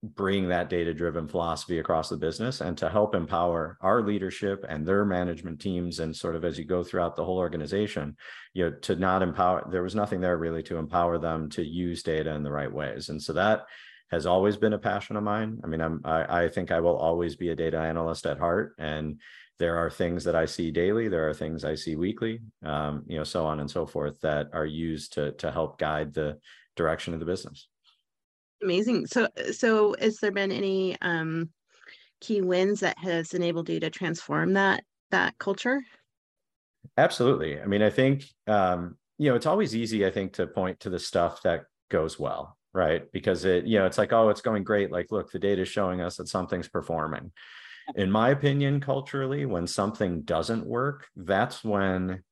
bring 0.04 0.48
that 0.48 0.70
data 0.70 0.94
driven 0.94 1.28
philosophy 1.28 1.80
across 1.80 2.10
the 2.10 2.18
business 2.18 2.62
and 2.62 2.78
to 2.78 2.88
help 2.88 3.16
empower 3.16 3.78
our 3.82 4.04
leadership 4.04 4.64
and 4.70 4.86
their 4.86 5.04
management 5.04 5.60
teams 5.60 6.00
and 6.00 6.16
sort 6.16 6.36
of 6.36 6.46
as 6.46 6.58
you 6.58 6.66
go 6.66 6.84
throughout 6.84 7.16
the 7.16 7.26
whole 7.26 7.40
organization 7.40 8.16
you 8.54 8.64
know 8.64 8.72
to 8.78 8.96
not 8.96 9.24
empower 9.24 9.68
there 9.72 9.82
was 9.82 9.96
nothing 9.96 10.22
there 10.22 10.38
really 10.38 10.62
to 10.62 10.78
empower 10.78 11.18
them 11.18 11.50
to 11.50 11.64
use 11.64 12.04
data 12.04 12.32
in 12.32 12.44
the 12.44 12.52
right 12.52 12.72
ways. 12.72 13.10
And 13.10 13.22
so 13.22 13.34
that 13.34 13.66
has 14.12 14.28
always 14.28 14.56
been 14.56 14.74
a 14.74 14.80
passion 14.80 15.18
of 15.18 15.24
mine. 15.24 15.60
I 15.64 15.68
mean 15.68 15.82
i'm 15.82 16.02
i, 16.06 16.44
I 16.44 16.50
think 16.50 16.72
i 16.72 16.80
will 16.80 16.98
always 16.98 17.36
be 17.36 17.50
a 17.50 17.56
data 17.56 17.80
analyst 17.80 18.28
at 18.28 18.38
heart 18.38 18.76
and 18.78 19.20
there 19.60 19.78
are 19.78 19.90
things 19.90 20.24
that 20.26 20.36
i 20.36 20.46
see 20.46 20.70
daily 20.70 21.08
there 21.08 21.28
are 21.28 21.34
things 21.34 21.66
i 21.66 21.74
see 21.74 21.96
weekly 21.96 22.40
um, 22.64 23.04
you 23.08 23.18
know 23.18 23.24
so 23.24 23.48
on 23.48 23.60
and 23.60 23.70
so 23.70 23.88
forth 23.88 24.22
that 24.22 24.50
are 24.54 24.66
used 24.66 25.14
to 25.14 25.32
to 25.34 25.52
help 25.52 25.80
guide 25.80 26.14
the 26.14 26.38
direction 26.76 27.16
of 27.16 27.20
the 27.20 27.26
business 27.26 27.68
Amazing. 28.64 29.08
So, 29.08 29.28
so 29.52 29.96
has 30.00 30.18
there 30.18 30.32
been 30.32 30.52
any 30.52 30.98
um, 31.02 31.50
key 32.22 32.42
wins 32.42 32.80
that 32.80 32.98
has 33.00 33.34
enabled 33.34 33.70
you 33.70 33.80
to 33.80 33.90
transform 33.90 34.54
that 34.54 34.84
that 35.12 35.38
culture? 35.38 35.82
Absolutely. 36.98 37.62
I 37.62 37.66
mean, 37.66 37.82
I 37.82 37.90
think 37.90 38.26
um, 38.48 38.98
you 39.18 39.30
know 39.30 39.36
it's 39.36 39.46
always 39.46 39.76
easy. 39.76 40.06
I 40.06 40.12
think 40.12 40.34
to 40.34 40.48
point 40.48 40.80
to 40.82 40.90
the 40.90 41.00
stuff 41.00 41.42
that 41.44 41.64
goes 41.90 42.20
well, 42.20 42.58
right? 42.74 43.04
Because 43.12 43.46
it 43.46 43.66
you 43.66 43.78
know 43.80 43.86
it's 43.86 43.98
like 43.98 44.14
oh, 44.14 44.30
it's 44.30 44.42
going 44.42 44.64
great. 44.64 44.92
Like, 44.92 45.12
look, 45.12 45.32
the 45.32 45.40
data 45.40 45.62
is 45.62 45.70
showing 45.70 46.02
us 46.02 46.18
that 46.18 46.28
something's 46.28 46.68
performing. 46.68 47.32
In 47.96 48.12
my 48.12 48.32
opinion, 48.32 48.82
culturally, 48.82 49.46
when 49.46 49.66
something 49.66 50.24
doesn't 50.24 50.66
work, 50.66 51.08
that's 51.16 51.64
when 51.64 52.24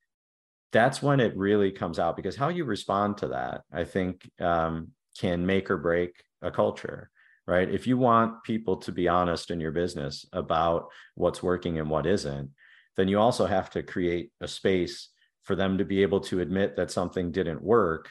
that's 0.75 1.01
when 1.01 1.21
it 1.21 1.37
really 1.37 1.71
comes 1.71 1.99
out 1.99 2.17
because 2.17 2.35
how 2.35 2.49
you 2.49 2.65
respond 2.65 3.17
to 3.17 3.29
that 3.29 3.61
i 3.71 3.85
think 3.85 4.29
um, 4.41 4.89
can 5.17 5.45
make 5.45 5.69
or 5.69 5.77
break 5.77 6.23
a 6.41 6.51
culture 6.51 7.09
right? 7.47 7.69
If 7.69 7.85
you 7.85 7.97
want 7.97 8.43
people 8.43 8.77
to 8.77 8.91
be 8.91 9.07
honest 9.07 9.51
in 9.51 9.59
your 9.59 9.71
business 9.71 10.25
about 10.33 10.87
what's 11.13 11.43
working 11.43 11.79
and 11.79 11.89
what 11.89 12.05
isn't 12.05 12.49
then 12.97 13.07
you 13.07 13.19
also 13.19 13.45
have 13.45 13.69
to 13.69 13.83
create 13.83 14.31
a 14.41 14.47
space 14.47 15.09
for 15.43 15.55
them 15.55 15.77
to 15.77 15.85
be 15.85 16.01
able 16.01 16.21
to 16.21 16.39
admit 16.39 16.75
that 16.77 16.91
something 16.91 17.31
didn't 17.31 17.61
work 17.61 18.09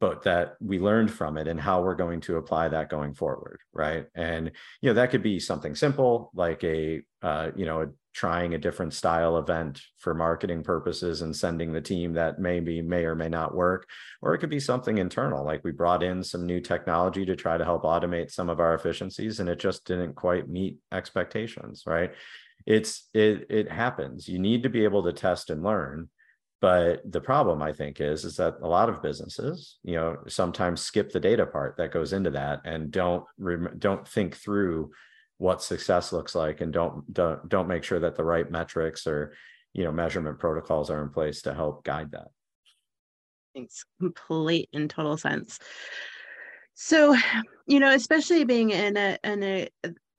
but 0.00 0.24
that 0.24 0.56
we 0.60 0.80
learned 0.80 1.12
from 1.12 1.38
it 1.38 1.46
and 1.46 1.60
how 1.60 1.80
we're 1.80 1.94
going 1.94 2.20
to 2.20 2.36
apply 2.36 2.68
that 2.68 2.88
going 2.88 3.14
forward 3.14 3.60
right? 3.72 4.06
And 4.14 4.50
you 4.80 4.90
know 4.90 4.94
that 4.94 5.10
could 5.10 5.22
be 5.22 5.38
something 5.38 5.74
simple 5.74 6.30
like 6.34 6.64
a 6.64 7.02
uh, 7.22 7.50
you 7.54 7.66
know 7.66 7.92
trying 8.12 8.54
a 8.54 8.58
different 8.58 8.92
style 8.92 9.38
event 9.38 9.80
for 9.98 10.14
marketing 10.14 10.62
purposes 10.62 11.22
and 11.22 11.34
sending 11.34 11.72
the 11.72 11.80
team 11.80 12.12
that 12.12 12.38
maybe 12.38 12.82
may 12.82 13.04
or 13.04 13.14
may 13.14 13.28
not 13.28 13.54
work. 13.54 13.88
Or 14.20 14.34
it 14.34 14.38
could 14.38 14.50
be 14.50 14.60
something 14.60 14.98
internal 14.98 15.44
like 15.44 15.64
we 15.64 15.72
brought 15.72 16.02
in 16.02 16.22
some 16.22 16.46
new 16.46 16.60
technology 16.60 17.24
to 17.24 17.36
try 17.36 17.56
to 17.56 17.64
help 17.64 17.84
automate 17.84 18.30
some 18.30 18.48
of 18.50 18.60
our 18.60 18.74
efficiencies 18.74 19.40
and 19.40 19.48
it 19.48 19.58
just 19.58 19.84
didn't 19.86 20.14
quite 20.14 20.48
meet 20.48 20.76
expectations 20.92 21.84
right? 21.86 22.12
It's 22.66 23.08
it 23.12 23.46
it 23.50 23.70
happens. 23.70 24.28
You 24.28 24.38
need 24.38 24.62
to 24.62 24.68
be 24.68 24.84
able 24.84 25.02
to 25.04 25.12
test 25.12 25.50
and 25.50 25.62
learn. 25.62 26.08
But 26.60 27.10
the 27.10 27.20
problem 27.20 27.60
i 27.60 27.72
think 27.72 28.00
is 28.00 28.24
is 28.24 28.36
that 28.36 28.54
a 28.62 28.68
lot 28.68 28.88
of 28.88 29.02
businesses 29.02 29.78
you 29.82 29.96
know 29.96 30.18
sometimes 30.28 30.80
skip 30.80 31.10
the 31.10 31.18
data 31.18 31.44
part 31.44 31.76
that 31.78 31.90
goes 31.90 32.12
into 32.12 32.30
that 32.30 32.60
and 32.64 32.92
don't 32.92 33.24
don't 33.80 34.06
think 34.06 34.36
through 34.36 34.92
what 35.42 35.60
success 35.60 36.12
looks 36.12 36.36
like 36.36 36.60
and 36.60 36.72
don't 36.72 37.12
don't 37.12 37.48
don't 37.48 37.66
make 37.66 37.82
sure 37.82 37.98
that 37.98 38.14
the 38.14 38.22
right 38.22 38.48
metrics 38.48 39.08
or 39.08 39.34
you 39.72 39.82
know 39.82 39.90
measurement 39.90 40.38
protocols 40.38 40.88
are 40.88 41.02
in 41.02 41.10
place 41.10 41.42
to 41.42 41.52
help 41.52 41.82
guide 41.82 42.12
that. 42.12 42.28
Makes 43.52 43.84
complete 43.98 44.68
and 44.72 44.88
total 44.88 45.16
sense. 45.16 45.58
So 46.74 47.16
you 47.66 47.80
know 47.80 47.90
especially 47.92 48.44
being 48.44 48.70
in 48.70 48.96
a 48.96 49.18
in 49.24 49.42
a 49.42 49.68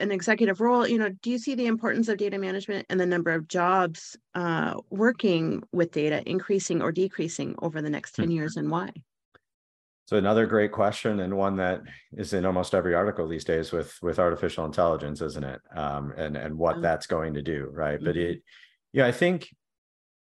an 0.02 0.12
executive 0.12 0.60
role 0.60 0.86
you 0.86 0.98
know 0.98 1.10
do 1.22 1.30
you 1.30 1.38
see 1.38 1.56
the 1.56 1.68
importance 1.68 2.10
of 2.10 2.18
data 2.18 2.38
management 2.38 2.86
and 2.90 3.00
the 3.00 3.06
number 3.06 3.32
of 3.32 3.48
jobs 3.48 4.18
uh, 4.36 4.74
working 4.90 5.64
with 5.72 5.92
data 5.92 6.22
increasing 6.30 6.82
or 6.82 6.92
decreasing 6.92 7.56
over 7.62 7.82
the 7.82 7.90
next 7.90 8.16
10 8.16 8.26
hmm. 8.26 8.32
years 8.32 8.58
and 8.58 8.70
why 8.70 8.92
so 10.06 10.18
another 10.18 10.46
great 10.46 10.72
question 10.72 11.22
and 11.22 11.36
one 11.36 11.56
that 11.58 11.82
is 12.18 12.34
in 12.34 12.46
almost 12.46 12.76
every 12.76 12.94
article 12.94 13.28
these 13.28 13.46
days 13.46 13.72
with 13.72 13.98
with 14.02 14.20
artificial 14.20 14.66
intelligence, 14.66 15.22
isn't 15.22 15.44
it? 15.44 15.62
Um, 15.76 16.14
and 16.18 16.36
and 16.36 16.58
what 16.58 16.82
that's 16.82 17.08
going 17.08 17.36
to 17.36 17.42
do, 17.42 17.70
right? 17.72 17.96
Mm-hmm. 17.96 18.06
But 18.06 18.18
it, 18.18 18.44
yeah, 18.92 19.08
I 19.08 19.12
think 19.12 19.48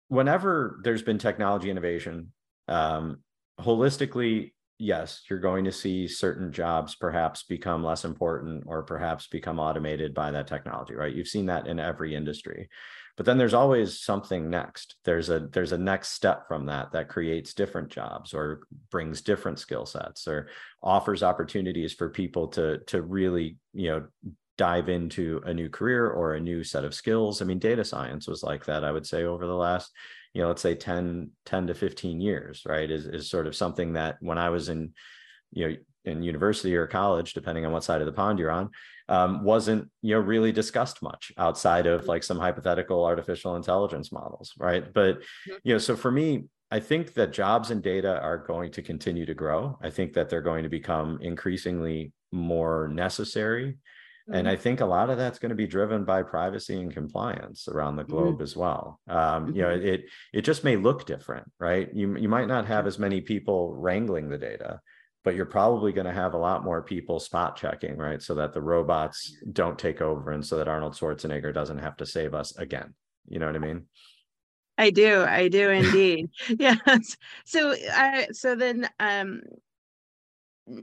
whenever 0.08 0.80
there's 0.82 1.02
been 1.02 1.18
technology 1.18 1.70
innovation, 1.70 2.32
um, 2.66 3.18
holistically, 3.60 4.52
yes, 4.78 5.22
you're 5.30 5.38
going 5.38 5.64
to 5.64 5.72
see 5.72 6.08
certain 6.08 6.52
jobs 6.52 6.96
perhaps 6.96 7.44
become 7.44 7.84
less 7.84 8.04
important 8.04 8.64
or 8.66 8.82
perhaps 8.82 9.28
become 9.28 9.60
automated 9.60 10.14
by 10.14 10.32
that 10.32 10.48
technology, 10.48 10.94
right? 10.94 11.14
You've 11.14 11.28
seen 11.28 11.46
that 11.46 11.68
in 11.68 11.78
every 11.78 12.16
industry 12.16 12.68
but 13.20 13.26
then 13.26 13.36
there's 13.36 13.52
always 13.52 14.00
something 14.00 14.48
next. 14.48 14.96
There's 15.04 15.28
a 15.28 15.40
there's 15.40 15.72
a 15.72 15.78
next 15.78 16.12
step 16.12 16.48
from 16.48 16.64
that 16.66 16.92
that 16.92 17.10
creates 17.10 17.52
different 17.52 17.90
jobs 17.90 18.32
or 18.32 18.62
brings 18.90 19.20
different 19.20 19.58
skill 19.58 19.84
sets 19.84 20.26
or 20.26 20.48
offers 20.82 21.22
opportunities 21.22 21.92
for 21.92 22.08
people 22.08 22.48
to 22.48 22.78
to 22.86 23.02
really 23.02 23.58
you 23.74 23.90
know 23.90 24.06
dive 24.56 24.88
into 24.88 25.42
a 25.44 25.52
new 25.52 25.68
career 25.68 26.08
or 26.08 26.32
a 26.32 26.40
new 26.40 26.64
set 26.64 26.82
of 26.82 26.94
skills. 26.94 27.42
I 27.42 27.44
mean 27.44 27.58
data 27.58 27.84
science 27.84 28.26
was 28.26 28.42
like 28.42 28.64
that 28.64 28.84
i 28.84 28.90
would 28.90 29.06
say 29.06 29.24
over 29.24 29.46
the 29.46 29.52
last 29.52 29.92
you 30.32 30.40
know 30.40 30.48
let's 30.48 30.62
say 30.62 30.74
10 30.74 31.30
10 31.44 31.66
to 31.66 31.74
15 31.74 32.22
years 32.22 32.62
right 32.64 32.90
is, 32.90 33.04
is 33.04 33.28
sort 33.28 33.46
of 33.46 33.54
something 33.54 33.92
that 33.92 34.16
when 34.20 34.38
i 34.38 34.48
was 34.48 34.70
in 34.70 34.94
you 35.52 35.68
know 35.68 35.76
in 36.06 36.22
university 36.22 36.74
or 36.74 36.86
college 36.86 37.34
depending 37.34 37.66
on 37.66 37.72
what 37.72 37.84
side 37.84 38.00
of 38.00 38.06
the 38.06 38.12
pond 38.12 38.38
you're 38.38 38.50
on 38.50 38.70
um, 39.10 39.44
wasn't 39.44 39.90
you 40.02 40.14
know 40.14 40.20
really 40.20 40.52
discussed 40.52 41.02
much 41.02 41.32
outside 41.36 41.86
of 41.86 42.06
like 42.06 42.22
some 42.22 42.38
hypothetical 42.38 43.04
artificial 43.04 43.56
intelligence 43.56 44.10
models 44.12 44.54
right 44.58 44.94
but 44.94 45.16
mm-hmm. 45.18 45.56
you 45.64 45.74
know 45.74 45.78
so 45.78 45.96
for 45.96 46.10
me 46.10 46.44
I 46.70 46.78
think 46.78 47.14
that 47.14 47.32
jobs 47.32 47.70
and 47.70 47.82
data 47.82 48.20
are 48.20 48.38
going 48.38 48.70
to 48.72 48.82
continue 48.82 49.26
to 49.26 49.34
grow. 49.34 49.76
I 49.82 49.90
think 49.90 50.12
that 50.12 50.28
they're 50.28 50.40
going 50.40 50.62
to 50.62 50.68
become 50.68 51.18
increasingly 51.20 52.12
more 52.30 52.88
necessary. 52.88 53.72
Mm-hmm. 54.28 54.34
And 54.34 54.48
I 54.48 54.54
think 54.54 54.80
a 54.80 54.86
lot 54.86 55.10
of 55.10 55.18
that's 55.18 55.40
going 55.40 55.50
to 55.50 55.56
be 55.56 55.66
driven 55.66 56.04
by 56.04 56.22
privacy 56.22 56.80
and 56.80 56.92
compliance 56.92 57.66
around 57.66 57.96
the 57.96 58.04
globe 58.04 58.34
mm-hmm. 58.34 58.42
as 58.44 58.56
well. 58.56 59.00
Um, 59.08 59.16
mm-hmm. 59.16 59.56
You 59.56 59.62
know, 59.62 59.68
mm-hmm. 59.68 59.86
it 59.86 60.04
it 60.32 60.42
just 60.42 60.62
may 60.62 60.76
look 60.76 61.06
different, 61.06 61.50
right? 61.58 61.88
You 61.92 62.16
you 62.16 62.28
might 62.28 62.46
not 62.46 62.66
have 62.66 62.86
as 62.86 62.98
many 63.00 63.20
people 63.20 63.74
wrangling 63.74 64.28
the 64.28 64.38
data, 64.38 64.80
but 65.22 65.34
you're 65.34 65.46
probably 65.46 65.92
going 65.92 66.06
to 66.06 66.12
have 66.12 66.34
a 66.34 66.38
lot 66.38 66.64
more 66.64 66.82
people 66.82 67.20
spot 67.20 67.56
checking, 67.56 67.96
right? 67.96 68.22
So 68.22 68.34
that 68.36 68.52
the 68.52 68.62
robots 68.62 69.36
don't 69.52 69.78
take 69.78 70.00
over, 70.00 70.30
and 70.30 70.44
so 70.44 70.56
that 70.56 70.68
Arnold 70.68 70.94
Schwarzenegger 70.94 71.52
doesn't 71.52 71.78
have 71.78 71.96
to 71.98 72.06
save 72.06 72.34
us 72.34 72.56
again. 72.56 72.94
You 73.28 73.38
know 73.38 73.46
what 73.46 73.56
I 73.56 73.60
mean? 73.60 73.86
I 74.78 74.90
do. 74.90 75.22
I 75.22 75.48
do 75.48 75.70
indeed. 75.70 76.30
yes. 76.58 77.16
So, 77.44 77.74
uh, 77.94 78.24
so 78.32 78.54
then, 78.54 78.88
um, 78.98 79.42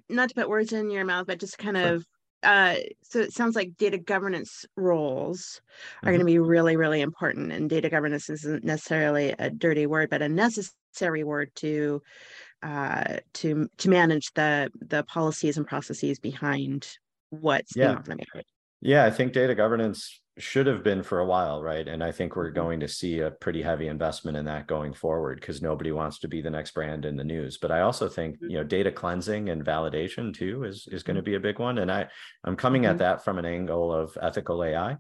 not 0.08 0.30
to 0.30 0.36
put 0.36 0.50
words 0.50 0.72
in 0.72 0.92
your 0.92 1.06
mouth, 1.06 1.28
but 1.28 1.40
just 1.40 1.58
kind 1.58 1.78
sure. 1.78 1.96
of, 1.96 2.06
uh, 2.44 2.76
so 3.02 3.20
it 3.20 3.34
sounds 3.34 3.56
like 3.56 3.78
data 3.78 3.98
governance 3.98 4.66
roles 4.76 5.62
are 6.04 6.08
mm-hmm. 6.08 6.10
going 6.10 6.20
to 6.20 6.26
be 6.26 6.40
really, 6.40 6.76
really 6.76 7.02
important. 7.02 7.52
And 7.52 7.70
data 7.70 7.90
governance 7.90 8.30
isn't 8.30 8.64
necessarily 8.64 9.34
a 9.40 9.50
dirty 9.50 9.88
word, 9.88 10.10
but 10.12 10.22
a 10.22 10.30
necessary 10.30 11.24
word 11.24 11.50
to, 11.56 12.02
uh, 12.64 13.18
to 13.34 13.70
to 13.78 13.90
manage 13.90 14.34
the 14.34 14.72
the 14.80 15.04
policies 15.04 15.58
and 15.58 15.68
processes 15.68 16.20
behind 16.20 16.88
what's 17.30 17.76
yeah. 17.76 17.88
being 17.88 17.98
automated. 17.98 18.46
Yeah, 18.82 19.06
I 19.06 19.12
think 19.12 19.34
data 19.34 19.56
governance 19.56 20.22
should 20.38 20.68
have 20.68 20.84
been 20.84 21.02
for 21.02 21.20
a 21.20 21.26
while, 21.26 21.64
right? 21.64 21.88
And 21.88 22.04
I 22.04 22.12
think 22.12 22.36
we're 22.36 22.48
mm-hmm. 22.48 22.60
going 22.60 22.80
to 22.82 22.88
see 22.88 23.20
a 23.20 23.32
pretty 23.32 23.62
heavy 23.62 23.88
investment 23.88 24.38
in 24.38 24.46
that 24.46 24.68
going 24.68 24.94
forward 24.94 25.40
because 25.40 25.62
nobody 25.62 25.92
wants 25.92 26.20
to 26.20 26.28
be 26.28 26.42
the 26.42 26.50
next 26.50 26.74
brand 26.74 27.06
in 27.06 27.16
the 27.16 27.24
news. 27.24 27.58
But 27.58 27.72
I 27.72 27.82
also 27.82 28.08
think 28.08 28.36
mm-hmm. 28.36 28.52
you 28.52 28.58
know 28.58 28.64
data 28.64 28.92
cleansing 28.92 29.50
and 29.50 29.66
validation 29.66 30.34
too 30.34 30.64
is 30.64 30.88
is 30.92 31.04
going 31.04 31.16
to 31.16 31.22
mm-hmm. 31.22 31.32
be 31.32 31.36
a 31.36 31.40
big 31.40 31.60
one. 31.60 31.80
And 31.80 31.92
I 31.92 32.08
I'm 32.44 32.56
coming 32.56 32.86
at 32.86 33.00
that 33.00 33.24
from 33.24 33.40
an 33.40 33.46
angle 33.46 33.92
of 33.92 34.18
ethical 34.22 34.64
AI, 34.64 34.98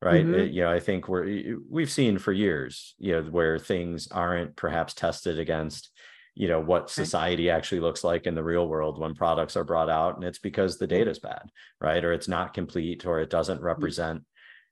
right? 0.00 0.24
Mm-hmm. 0.24 0.34
It, 0.34 0.52
you 0.52 0.62
know, 0.62 0.70
I 0.70 0.80
think 0.80 1.08
we're 1.08 1.56
we've 1.68 1.90
seen 1.90 2.18
for 2.18 2.32
years, 2.32 2.94
you 2.98 3.12
know, 3.12 3.22
where 3.22 3.58
things 3.58 4.08
aren't 4.10 4.56
perhaps 4.56 4.94
tested 4.94 5.38
against 5.38 5.90
you 6.34 6.48
know 6.48 6.60
what 6.60 6.90
society 6.90 7.50
actually 7.50 7.80
looks 7.80 8.04
like 8.04 8.26
in 8.26 8.34
the 8.34 8.42
real 8.42 8.68
world 8.68 8.98
when 8.98 9.14
products 9.14 9.56
are 9.56 9.64
brought 9.64 9.90
out 9.90 10.16
and 10.16 10.24
it's 10.24 10.38
because 10.38 10.78
the 10.78 10.86
data 10.86 11.06
mm. 11.06 11.12
is 11.12 11.18
bad 11.18 11.50
right? 11.80 12.04
Or 12.04 12.12
it's 12.12 12.28
not 12.28 12.54
complete 12.54 13.06
or 13.06 13.20
it 13.20 13.30
doesn't 13.30 13.60
mm. 13.60 13.64
represent 13.64 14.24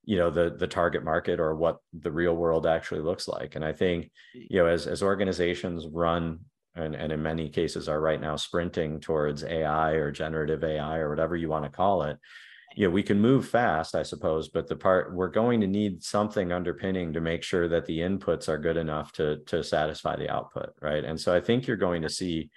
you 0.05 0.17
know 0.17 0.31
the 0.31 0.57
the 0.59 0.67
target 0.67 1.05
market 1.05 1.39
or 1.39 1.55
what 1.55 1.79
the 1.93 2.11
real 2.11 2.35
world 2.35 2.67
actually 2.67 3.01
looks 3.01 3.29
like. 3.29 3.57
And 3.57 3.65
i 3.65 3.73
think 3.73 4.11
you 4.33 4.59
know 4.59 4.67
as 4.67 4.87
as 4.87 5.03
organizations 5.03 5.87
run 5.87 6.41
and, 6.75 6.95
and 6.95 7.13
in 7.13 7.23
many 7.23 7.49
cases 7.49 7.89
are 7.89 8.01
right 8.01 8.21
now 8.21 8.37
sprinting 8.37 9.01
towards 9.01 9.45
ai 9.45 9.93
or 9.93 10.13
generative 10.13 10.63
ai 10.65 10.99
or 10.99 11.11
whatever 11.11 11.37
you 11.37 11.49
want 11.49 11.65
to 11.65 11.71
call 11.71 12.03
it 12.05 12.19
you 12.79 12.87
know 12.87 12.91
we 12.91 13.03
can 13.03 13.21
move 13.21 13.49
fast 13.49 13.95
i 13.95 14.03
suppose 14.03 14.49
but 14.49 14.69
the 14.69 14.77
part 14.77 15.13
we're 15.13 15.29
going 15.29 15.61
to 15.61 15.67
need 15.67 16.03
something 16.03 16.53
underpinning 16.53 17.13
to 17.13 17.21
make 17.21 17.43
sure 17.43 17.67
that 17.69 17.87
the 17.87 17.99
inputs 17.99 18.49
are 18.49 18.59
good 18.59 18.77
enough 18.77 19.11
to 19.13 19.39
to 19.47 19.65
satisfy 19.65 20.15
the 20.17 20.31
output 20.31 20.71
right 20.81 21.05
and 21.05 21.21
so 21.21 21.35
i 21.35 21.41
think 21.41 21.67
you're 21.67 21.77
going 21.77 22.03
to 22.03 22.09
see 22.09 22.51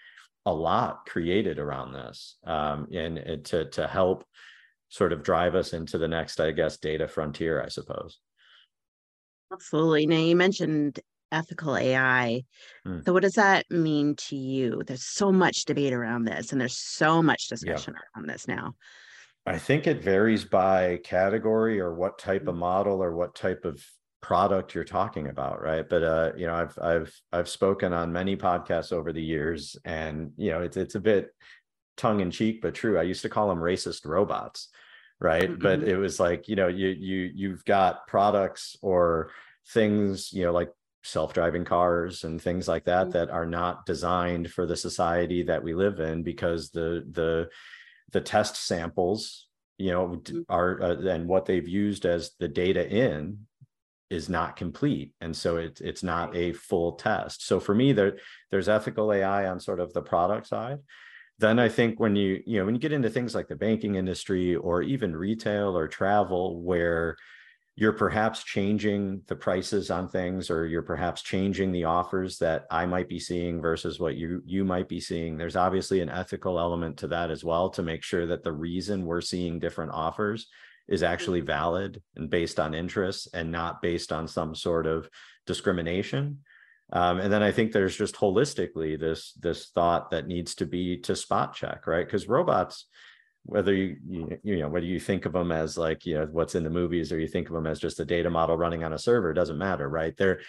a 0.46 0.54
lot 0.54 1.06
created 1.06 1.60
around 1.60 1.94
this 1.94 2.38
um, 2.46 2.88
and, 2.94 3.18
and 3.18 3.46
to 3.46 3.66
to 3.70 3.88
help 3.88 4.26
sort 4.92 5.14
of 5.14 5.24
drive 5.24 5.56
us 5.56 5.74
into 5.74 5.98
the 5.98 6.08
next, 6.08 6.40
I 6.40 6.52
guess, 6.52 6.78
data 6.78 7.08
frontier, 7.08 7.64
I 7.64 7.70
suppose. 7.70 8.20
Absolutely. 9.52 10.06
Now, 10.06 10.18
you 10.18 10.36
mentioned 10.36 11.00
ethical 11.32 11.78
AI. 11.78 12.44
Mm. 12.86 13.04
So, 13.06 13.14
what 13.14 13.24
does 13.24 13.34
that 13.34 13.66
mean 13.72 14.16
to 14.28 14.36
you? 14.36 14.84
There's 14.86 15.06
so 15.06 15.32
much 15.32 15.64
debate 15.64 15.94
around 15.94 16.26
this, 16.26 16.52
and 16.52 16.60
there's 16.60 16.78
so 16.78 17.24
much 17.24 17.48
discussion 17.48 17.96
yeah. 17.96 18.20
around 18.20 18.28
this 18.28 18.48
now. 18.48 18.76
I 19.46 19.58
think 19.58 19.88
it 19.88 20.04
varies 20.04 20.46
by 20.46 21.00
category 21.04 21.80
or 21.80 21.94
what 21.94 22.20
type 22.20 22.48
of 22.48 22.56
model 22.56 23.04
or 23.04 23.16
what 23.16 23.36
type 23.36 23.66
of 23.66 23.84
product 24.22 24.76
you're 24.76 24.84
talking 24.84 25.28
about 25.28 25.62
right 25.62 25.90
but 25.90 26.04
uh 26.04 26.32
you 26.38 26.46
know 26.46 26.54
i've 26.54 26.78
i've 26.80 27.22
i've 27.34 27.50
spoken 27.50 27.92
on 27.92 28.14
many 28.14 28.38
podcasts 28.38 28.94
over 28.94 29.12
the 29.12 29.22
years 29.22 29.76
and 29.84 30.32
you 30.38 30.52
know 30.52 30.62
it's 30.62 30.78
it's 30.78 30.94
a 30.94 31.00
bit 31.00 31.34
tongue 31.98 32.20
in 32.20 32.30
cheek 32.30 32.62
but 32.62 32.76
true 32.76 33.00
i 33.00 33.02
used 33.02 33.24
to 33.24 33.30
call 33.30 33.50
them 33.50 33.58
racist 33.58 34.06
robots 34.06 34.70
right 35.20 35.50
mm-hmm. 35.50 35.62
but 35.62 35.82
it 35.82 35.98
was 35.98 36.20
like 36.20 36.48
you 36.48 36.56
know 36.56 36.68
you 36.68 36.90
you 36.90 37.32
you've 37.34 37.66
got 37.66 38.06
products 38.08 38.78
or 38.84 39.32
things 39.70 40.32
you 40.32 40.44
know 40.44 40.54
like 40.54 40.72
self-driving 41.04 41.66
cars 41.66 42.24
and 42.24 42.40
things 42.40 42.68
like 42.68 42.86
that 42.86 43.08
mm-hmm. 43.08 43.14
that 43.14 43.32
are 43.32 43.48
not 43.48 43.88
designed 43.88 44.52
for 44.52 44.68
the 44.68 44.78
society 44.78 45.42
that 45.42 45.64
we 45.64 45.74
live 45.74 46.00
in 46.00 46.22
because 46.22 46.70
the 46.70 47.04
the 47.12 47.50
the 48.12 48.22
test 48.22 48.56
samples 48.56 49.48
you 49.78 49.92
know 49.92 50.08
mm-hmm. 50.08 50.42
are 50.50 50.82
uh, 50.82 50.96
and 51.08 51.28
what 51.28 51.46
they've 51.46 51.68
used 51.68 52.06
as 52.06 52.32
the 52.40 52.48
data 52.48 52.88
in 52.88 53.40
is 54.12 54.28
not 54.28 54.58
complete. 54.58 55.14
And 55.22 55.36
so 55.36 55.56
it's 55.56 55.80
it's 55.80 56.04
not 56.04 56.36
a 56.36 56.52
full 56.52 56.94
test. 56.94 57.48
So 57.48 57.60
for 57.60 57.74
me 57.74 57.94
there 57.94 58.18
there's 58.52 58.70
ethical 58.70 59.12
ai 59.12 59.48
on 59.48 59.60
sort 59.60 59.80
of 59.80 59.94
the 59.94 60.02
product 60.02 60.48
side. 60.48 60.80
Then 61.40 61.58
I 61.58 61.70
think 61.70 62.00
when 62.00 62.16
you, 62.16 62.44
you 62.46 62.60
know, 62.60 62.66
when 62.66 62.76
you 62.76 62.82
get 62.82 62.92
into 62.92 63.10
things 63.10 63.34
like 63.34 63.48
the 63.48 63.56
banking 63.56 63.96
industry 63.96 64.56
or 64.56 64.84
even 64.84 65.16
retail 65.16 65.76
or 65.76 65.88
travel, 65.88 66.62
where 66.62 67.18
you're 67.82 67.92
perhaps 67.92 68.44
changing 68.44 69.24
the 69.26 69.36
prices 69.36 69.90
on 69.90 70.08
things 70.08 70.52
or 70.52 70.68
you're 70.68 70.84
perhaps 70.84 71.24
changing 71.24 71.72
the 71.72 71.84
offers 71.84 72.38
that 72.38 72.68
I 72.70 72.86
might 72.86 73.10
be 73.10 73.18
seeing 73.18 73.60
versus 73.60 74.00
what 74.00 74.16
you 74.16 74.44
you 74.46 74.64
might 74.64 74.88
be 74.88 75.00
seeing. 75.00 75.36
There's 75.36 75.56
obviously 75.56 76.00
an 76.00 76.10
ethical 76.10 76.60
element 76.60 76.98
to 76.98 77.08
that 77.08 77.32
as 77.32 77.44
well 77.44 77.72
to 77.72 77.82
make 77.82 78.04
sure 78.04 78.28
that 78.28 78.44
the 78.44 78.52
reason 78.52 79.08
we're 79.08 79.20
seeing 79.20 79.58
different 79.58 79.94
offers 79.94 80.48
is 80.88 81.02
actually 81.02 81.40
mm-hmm. 81.40 81.48
valid 81.48 82.02
and 82.16 82.30
based 82.30 82.60
on 82.60 82.76
interests 82.76 83.28
and 83.34 83.52
not 83.52 83.82
based 83.82 84.12
on 84.12 84.28
some 84.28 84.54
sort 84.54 84.86
of 84.86 85.10
discrimination 85.48 86.38
um, 86.94 87.20
and 87.20 87.34
then 87.34 87.42
I 87.42 87.52
think 87.52 87.72
there's 87.72 87.98
just 87.98 88.16
holistically 88.16 89.00
this 89.00 89.32
this 89.40 89.70
thought 89.70 90.12
that 90.12 90.28
needs 90.28 90.56
to 90.56 90.66
be 90.66 90.98
to 90.98 91.16
spot 91.16 91.56
check, 91.56 91.88
right? 91.88 92.06
Because 92.06 92.28
robots, 92.28 92.86
whether 93.44 93.74
you, 93.74 93.98
you 94.08 94.40
you 94.44 94.60
know 94.60 94.70
whether 94.70 94.86
you 94.86 95.00
think 95.00 95.26
of 95.26 95.34
them 95.34 95.52
as 95.52 95.78
like 95.78 96.06
you 96.06 96.16
know 96.16 96.28
what's 96.32 96.56
in 96.56 96.64
the 96.64 96.70
movies 96.70 97.12
or 97.12 97.20
you 97.20 97.28
think 97.28 97.48
of 97.48 97.56
them 97.56 97.68
as 97.68 97.80
just 97.80 98.00
a 98.00 98.06
data 98.06 98.30
model 98.30 98.58
running 98.58 98.84
on 98.84 98.94
a 98.94 99.00
server, 99.00 99.34
doesn't 99.34 99.58
matter, 99.58 99.90
right? 99.90 100.16
They're 100.18 100.40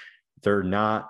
they're 0.43 0.63
not 0.63 1.09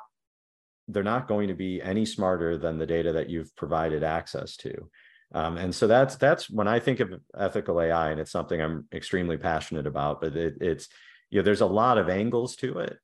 they're 0.89 1.03
not 1.03 1.29
going 1.29 1.49
to 1.49 1.55
be 1.55 1.81
any 1.83 2.05
smarter 2.05 2.59
than 2.59 2.79
the 2.79 2.87
data 2.87 3.13
that 3.13 3.31
you've 3.31 3.55
provided 3.57 4.03
access 4.03 4.57
to. 4.57 4.91
Um, 5.35 5.57
and 5.57 5.75
so 5.75 5.87
that's 5.87 6.17
that's 6.17 6.51
when 6.51 6.69
I 6.69 6.79
think 6.79 7.01
of 7.01 7.15
ethical 7.37 7.81
AI, 7.81 8.11
and 8.11 8.21
it's 8.21 8.33
something 8.33 8.61
I'm 8.61 8.87
extremely 8.93 9.37
passionate 9.37 9.87
about. 9.87 10.21
But 10.21 10.37
it, 10.37 10.55
it's 10.61 10.89
you 11.31 11.39
know 11.39 11.45
there's 11.45 11.63
a 11.63 11.67
lot 11.67 11.99
of 11.99 12.09
angles 12.09 12.55
to 12.57 12.79
it, 12.79 12.99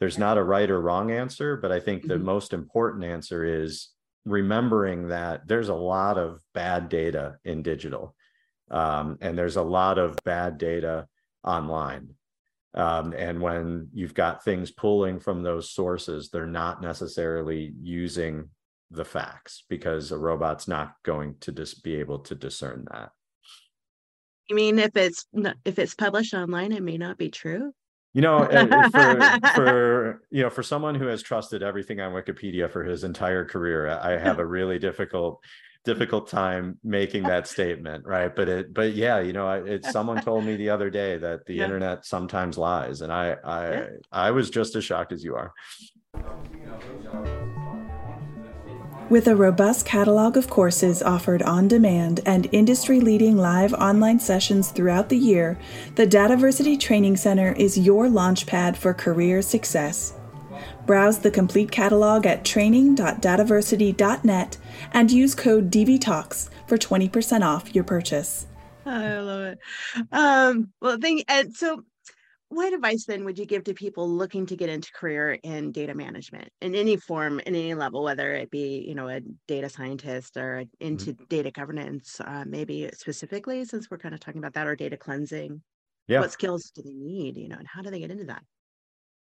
there's 0.00 0.18
not 0.18 0.38
a 0.38 0.42
right 0.42 0.70
or 0.70 0.80
wrong 0.80 1.10
answer, 1.10 1.56
but 1.56 1.72
I 1.72 1.80
think 1.80 2.02
the 2.02 2.14
mm-hmm. 2.14 2.24
most 2.24 2.52
important 2.52 3.04
answer 3.04 3.44
is 3.44 3.88
remembering 4.24 5.08
that 5.08 5.46
there's 5.48 5.68
a 5.68 5.74
lot 5.74 6.18
of 6.18 6.40
bad 6.54 6.88
data 6.88 7.36
in 7.44 7.62
digital, 7.62 8.14
um, 8.70 9.18
and 9.20 9.36
there's 9.36 9.56
a 9.56 9.62
lot 9.62 9.98
of 9.98 10.16
bad 10.24 10.58
data 10.58 11.06
online. 11.44 12.10
Um, 12.74 13.14
and 13.16 13.40
when 13.40 13.88
you've 13.92 14.14
got 14.14 14.44
things 14.44 14.70
pulling 14.70 15.20
from 15.20 15.42
those 15.42 15.70
sources, 15.70 16.28
they're 16.28 16.46
not 16.46 16.82
necessarily 16.82 17.72
using 17.80 18.50
the 18.90 19.04
facts 19.04 19.64
because 19.68 20.12
a 20.12 20.18
robot's 20.18 20.68
not 20.68 20.94
going 21.02 21.36
to 21.40 21.52
just 21.52 21.82
be 21.82 21.96
able 21.96 22.20
to 22.20 22.34
discern 22.34 22.86
that. 22.92 23.10
You 24.48 24.56
mean 24.56 24.78
if 24.78 24.96
it's 24.96 25.26
if 25.64 25.78
it's 25.78 25.94
published 25.94 26.32
online, 26.32 26.72
it 26.72 26.82
may 26.82 26.96
not 26.96 27.18
be 27.18 27.30
true? 27.30 27.72
You 28.14 28.22
know, 28.22 28.44
for, 28.90 29.40
for 29.54 30.22
you 30.30 30.42
know, 30.42 30.50
for 30.50 30.62
someone 30.62 30.94
who 30.94 31.06
has 31.06 31.22
trusted 31.22 31.62
everything 31.62 32.00
on 32.00 32.12
Wikipedia 32.12 32.70
for 32.70 32.82
his 32.82 33.04
entire 33.04 33.44
career, 33.44 33.88
I 33.88 34.12
have 34.12 34.38
a 34.38 34.46
really 34.46 34.78
difficult 34.78 35.42
difficult 35.88 36.28
time 36.28 36.78
making 36.84 37.22
that 37.22 37.48
statement 37.48 38.04
right 38.04 38.36
but 38.36 38.46
it 38.46 38.74
but 38.74 38.92
yeah 38.94 39.18
you 39.20 39.32
know 39.32 39.50
it's 39.50 39.90
someone 39.90 40.20
told 40.20 40.44
me 40.44 40.54
the 40.54 40.68
other 40.68 40.90
day 40.90 41.16
that 41.16 41.46
the 41.46 41.54
yeah. 41.56 41.64
internet 41.64 42.04
sometimes 42.04 42.58
lies 42.58 43.00
and 43.00 43.10
i 43.10 43.34
i 43.42 43.72
yeah. 43.72 43.86
i 44.12 44.30
was 44.30 44.50
just 44.50 44.76
as 44.76 44.84
shocked 44.84 45.12
as 45.12 45.24
you 45.24 45.34
are 45.34 45.54
with 49.08 49.26
a 49.26 49.34
robust 49.34 49.86
catalog 49.86 50.36
of 50.36 50.50
courses 50.50 51.02
offered 51.02 51.42
on 51.42 51.66
demand 51.66 52.20
and 52.26 52.46
industry 52.52 53.00
leading 53.00 53.38
live 53.38 53.72
online 53.72 54.20
sessions 54.20 54.70
throughout 54.70 55.08
the 55.08 55.16
year, 55.16 55.58
the 55.94 56.06
Dataversity 56.06 56.78
Training 56.78 57.16
Center 57.16 57.52
is 57.54 57.78
your 57.78 58.04
launchpad 58.08 58.76
for 58.76 58.92
career 58.92 59.40
success. 59.40 60.17
Browse 60.88 61.18
the 61.18 61.30
complete 61.30 61.70
catalog 61.70 62.26
at 62.26 62.44
training.dataversity.net 62.44 64.58
and 64.92 65.10
use 65.10 65.34
code 65.34 65.70
DVTalks 65.70 66.48
for 66.66 66.78
20% 66.78 67.42
off 67.42 67.74
your 67.74 67.84
purchase. 67.84 68.46
I 68.86 69.18
love 69.18 69.42
it. 69.42 69.58
Um, 70.10 70.72
well, 70.80 70.96
thank 70.98 71.26
and 71.28 71.54
so 71.54 71.84
what 72.48 72.72
advice 72.72 73.04
then 73.04 73.26
would 73.26 73.38
you 73.38 73.44
give 73.44 73.64
to 73.64 73.74
people 73.74 74.08
looking 74.08 74.46
to 74.46 74.56
get 74.56 74.70
into 74.70 74.90
career 74.92 75.38
in 75.42 75.72
data 75.72 75.94
management 75.94 76.48
in 76.62 76.74
any 76.74 76.96
form 76.96 77.40
in 77.40 77.54
any 77.54 77.74
level 77.74 78.02
whether 78.02 78.32
it 78.32 78.50
be 78.50 78.84
you 78.88 78.94
know 78.94 79.08
a 79.08 79.20
data 79.46 79.68
scientist 79.68 80.36
or 80.36 80.62
mm-hmm. 80.62 80.86
into 80.86 81.12
mm-hmm. 81.12 81.24
data 81.28 81.50
governance 81.50 82.20
uh, 82.24 82.44
maybe 82.46 82.88
specifically 82.94 83.64
since 83.64 83.90
we're 83.90 83.98
kind 83.98 84.14
of 84.14 84.20
talking 84.20 84.38
about 84.38 84.54
that 84.54 84.66
or 84.66 84.74
data 84.74 84.96
cleansing 84.96 85.60
yeah 86.06 86.20
what 86.20 86.32
skills 86.32 86.70
do 86.74 86.82
they 86.82 86.94
need 86.94 87.36
you 87.36 87.48
know 87.48 87.58
and 87.58 87.68
how 87.68 87.82
do 87.82 87.90
they 87.90 88.00
get 88.00 88.10
into 88.10 88.24
that 88.24 88.42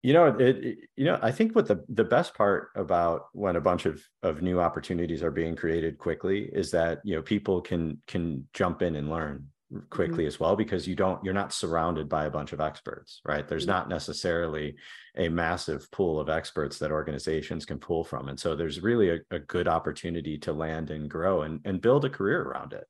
you 0.04 0.14
know 0.14 0.28
it, 0.28 0.42
it, 0.42 0.78
you 0.96 1.06
know 1.06 1.18
i 1.22 1.32
think 1.32 1.56
what 1.56 1.68
the 1.68 1.84
the 1.90 2.04
best 2.04 2.36
part 2.36 2.70
about 2.76 3.28
when 3.32 3.56
a 3.56 3.62
bunch 3.62 3.86
of 3.86 4.04
of 4.22 4.42
new 4.42 4.60
opportunities 4.60 5.24
are 5.24 5.32
being 5.32 5.56
created 5.56 5.98
quickly 5.98 6.50
is 6.54 6.70
that 6.70 7.00
you 7.04 7.16
know 7.16 7.22
people 7.22 7.62
can 7.62 8.00
can 8.06 8.46
jump 8.54 8.82
in 8.82 8.96
and 8.96 9.10
learn 9.10 9.48
quickly 9.90 10.20
mm-hmm. 10.20 10.28
as 10.28 10.40
well 10.40 10.56
because 10.56 10.88
you 10.88 10.94
don't 10.94 11.24
you're 11.24 11.34
not 11.34 11.52
surrounded 11.52 12.08
by 12.08 12.26
a 12.26 12.30
bunch 12.30 12.54
of 12.54 12.62
experts 12.62 13.22
right 13.26 13.48
there's 13.48 13.64
mm-hmm. 13.64 13.72
not 13.72 13.90
necessarily 13.90 14.76
a 15.18 15.30
massive 15.30 15.90
pool 15.90 16.20
of 16.20 16.30
experts 16.30 16.78
that 16.78 16.92
organizations 16.92 17.66
can 17.66 17.80
pull 17.80 18.04
from 18.04 18.30
and 18.30 18.40
so 18.40 18.56
there's 18.56 18.82
really 18.82 19.10
a, 19.10 19.20
a 19.32 19.40
good 19.40 19.68
opportunity 19.68 20.38
to 20.38 20.54
land 20.54 20.92
and 20.92 21.10
grow 21.10 21.42
and, 21.44 21.60
and 21.66 21.82
build 21.82 22.06
a 22.06 22.10
career 22.10 22.44
around 22.44 22.74
it 22.74 22.86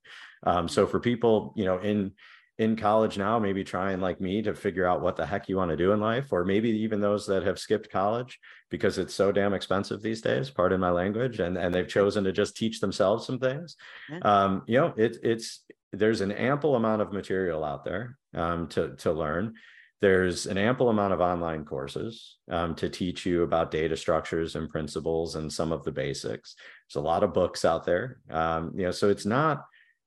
um, 0.46 0.68
so 0.68 0.84
mm-hmm. 0.84 0.92
for 0.92 1.00
people 1.00 1.54
you 1.56 1.64
know 1.64 1.78
in 1.78 2.12
in 2.60 2.76
college 2.76 3.18
now 3.18 3.40
maybe 3.40 3.64
trying 3.64 4.00
like 4.00 4.22
me 4.22 4.42
to 4.42 4.54
figure 4.54 4.86
out 4.86 5.02
what 5.02 5.16
the 5.16 5.26
heck 5.26 5.50
you 5.50 5.58
want 5.58 5.72
to 5.72 5.78
do 5.78 5.92
in 5.92 6.00
life 6.00 6.32
or 6.32 6.46
maybe 6.46 6.70
even 6.70 7.02
those 7.02 7.26
that 7.26 7.44
have 7.44 7.58
skipped 7.58 7.90
college 7.90 8.40
because 8.70 9.00
it's 9.00 9.14
so 9.14 9.32
damn 9.32 9.56
expensive 9.56 10.02
these 10.04 10.22
days 10.22 10.52
pardon 10.52 10.80
my 10.80 10.92
language 10.92 11.40
and 11.40 11.58
and 11.58 11.74
they've 11.74 11.88
chosen 11.88 12.24
to 12.24 12.32
just 12.32 12.56
teach 12.56 12.80
themselves 12.80 13.26
some 13.26 13.40
things 13.40 13.76
um, 14.22 14.62
you 14.68 14.80
know 14.80 14.94
it, 14.98 15.18
it's 15.24 15.66
there's 15.94 16.22
an 16.22 16.32
ample 16.32 16.76
amount 16.76 17.02
of 17.02 17.14
material 17.14 17.64
out 17.64 17.86
there 17.86 18.18
um, 18.34 18.68
to, 18.70 18.96
to 18.98 19.12
learn. 19.12 19.54
There's 20.02 20.48
an 20.48 20.58
ample 20.58 20.90
amount 20.90 21.14
of 21.14 21.22
online 21.22 21.64
courses 21.64 22.38
um, 22.52 22.76
to 22.76 22.90
teach 22.90 23.26
you 23.26 23.44
about 23.44 23.72
data 23.72 23.96
structures 23.96 24.56
and 24.56 24.70
principles 24.70 25.36
and 25.36 25.54
some 25.54 25.72
of 25.72 25.84
the 25.84 25.92
basics. 25.92 26.56
There's 26.90 27.02
a 27.02 27.08
lot 27.08 27.24
of 27.24 27.34
books 27.34 27.64
out 27.64 27.86
there. 27.86 28.18
Um, 28.30 28.74
you 28.76 28.84
know, 28.84 28.92
so 28.92 29.10
it's 29.10 29.26
not 29.26 29.64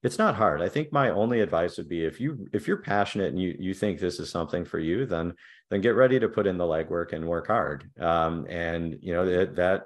it's 0.06 0.18
not 0.18 0.36
hard. 0.36 0.62
I 0.62 0.68
think 0.68 0.92
my 0.92 1.10
only 1.10 1.40
advice 1.40 1.76
would 1.78 1.88
be 1.88 2.04
if 2.04 2.20
you 2.20 2.46
if 2.52 2.68
you're 2.68 2.76
passionate 2.76 3.30
and 3.30 3.42
you 3.42 3.56
you 3.58 3.74
think 3.74 3.98
this 3.98 4.20
is 4.20 4.30
something 4.30 4.64
for 4.64 4.78
you, 4.78 5.04
then 5.04 5.34
then 5.68 5.80
get 5.80 5.96
ready 5.96 6.20
to 6.20 6.28
put 6.28 6.46
in 6.46 6.56
the 6.56 6.64
legwork 6.64 7.12
and 7.12 7.26
work 7.26 7.48
hard. 7.48 7.90
Um, 8.00 8.46
and 8.48 8.96
you 9.00 9.12
know 9.12 9.26
that 9.26 9.56
that 9.56 9.82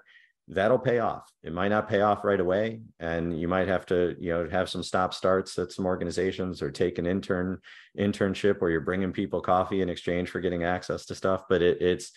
that'll 0.47 0.79
pay 0.79 0.99
off. 0.99 1.33
It 1.43 1.55
might 1.55 1.69
not 1.69 1.89
pay 1.89 2.03
off 2.03 2.23
right 2.23 2.39
away, 2.39 2.83
and 2.99 3.41
you 3.41 3.49
might 3.49 3.69
have 3.69 3.87
to, 3.87 4.15
you 4.21 4.33
know, 4.33 4.47
have 4.51 4.69
some 4.69 4.83
stop 4.83 5.15
starts 5.15 5.59
at 5.59 5.73
some 5.73 5.87
organizations 5.87 6.61
or 6.61 6.71
take 6.71 6.99
an 6.99 7.07
intern 7.07 7.59
internship 7.99 8.61
where 8.61 8.71
you're 8.71 8.83
bringing 8.83 9.13
people 9.13 9.41
coffee 9.41 9.81
in 9.81 9.89
exchange 9.89 10.29
for 10.29 10.41
getting 10.41 10.65
access 10.65 11.07
to 11.07 11.15
stuff. 11.15 11.45
But 11.49 11.63
it, 11.63 11.81
it's, 11.81 12.13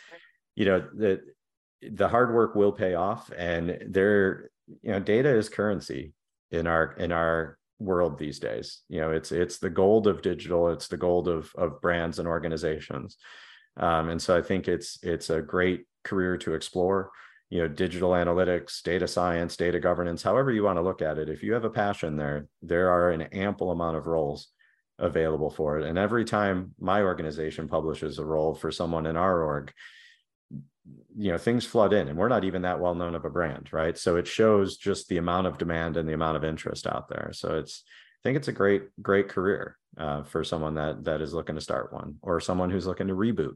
you 0.56 0.66
know, 0.66 0.86
the 0.94 1.22
the 1.89 2.10
hard 2.10 2.34
work 2.34 2.54
will 2.54 2.74
pay 2.74 2.96
off, 2.96 3.32
and 3.38 3.78
there, 3.88 4.50
you 4.82 4.92
know, 4.92 5.00
data 5.00 5.30
is 5.30 5.48
currency 5.48 6.12
in 6.52 6.68
our 6.68 6.92
in 6.94 7.13
our 7.13 7.58
world 7.84 8.17
these 8.17 8.39
days. 8.39 8.82
You 8.89 9.02
know, 9.02 9.12
it's 9.12 9.32
it's 9.32 9.58
the 9.58 9.69
gold 9.69 10.08
of 10.08 10.22
digital. 10.22 10.69
It's 10.69 10.88
the 10.88 10.98
gold 10.98 11.28
of 11.28 11.52
of 11.56 11.82
brands 11.82 12.19
and 12.19 12.28
organizations. 12.28 13.17
Um, 13.78 14.10
and 14.10 14.22
so 14.22 14.38
I 14.38 14.41
think 14.41 14.67
it's 14.67 15.00
it's 15.04 15.30
a 15.30 15.41
great 15.41 15.86
career 16.04 16.38
to 16.38 16.54
explore 16.54 17.12
you 17.50 17.60
know 17.60 17.67
digital 17.67 18.12
analytics 18.12 18.82
data 18.82 19.08
science 19.08 19.56
data 19.56 19.80
governance 19.80 20.24
however 20.24 20.52
you 20.52 20.63
want 20.63 20.78
to 20.78 20.82
look 20.82 21.02
at 21.02 21.17
it 21.17 21.30
if 21.30 21.43
you 21.43 21.54
have 21.54 21.65
a 21.65 21.69
passion 21.69 22.17
there 22.17 22.48
there 22.62 22.89
are 22.89 23.12
an 23.12 23.22
ample 23.22 23.72
amount 23.72 23.96
of 23.96 24.08
roles 24.08 24.48
available 24.98 25.52
for 25.52 25.80
it 25.80 25.86
and 25.86 25.98
every 25.98 26.26
time 26.26 26.74
my 26.80 27.04
organization 27.04 27.67
publishes 27.67 28.17
a 28.17 28.26
role 28.26 28.56
for 28.56 28.72
someone 28.72 29.06
in 29.06 29.15
our 29.15 29.43
org 29.43 29.72
you 31.15 31.32
know 31.32 31.38
things 31.38 31.65
flood 31.65 31.93
in 31.93 32.08
and 32.08 32.17
we're 32.17 32.28
not 32.28 32.43
even 32.43 32.62
that 32.63 32.80
well 32.80 32.96
known 32.96 33.15
of 33.15 33.24
a 33.24 33.30
brand 33.30 33.72
right 33.72 33.98
so 33.98 34.17
it 34.17 34.28
shows 34.28 34.76
just 34.76 35.08
the 35.08 35.17
amount 35.17 35.48
of 35.48 35.58
demand 35.58 35.96
and 35.96 36.08
the 36.10 36.13
amount 36.13 36.36
of 36.36 36.43
interest 36.43 36.86
out 36.86 37.08
there 37.08 37.30
so 37.32 37.58
it's 37.58 37.84
i 37.88 38.19
think 38.24 38.36
it's 38.36 38.50
a 38.50 38.54
great 38.54 38.89
great 39.02 39.30
career 39.30 39.78
uh, 39.98 40.24
for 40.24 40.43
someone 40.43 40.74
that 40.76 41.04
that 41.06 41.22
is 41.22 41.34
looking 41.34 41.56
to 41.56 41.62
start 41.62 41.93
one 41.93 42.17
or 42.22 42.39
someone 42.39 42.69
who's 42.69 42.88
looking 42.88 43.08
to 43.08 43.13
reboot 43.13 43.56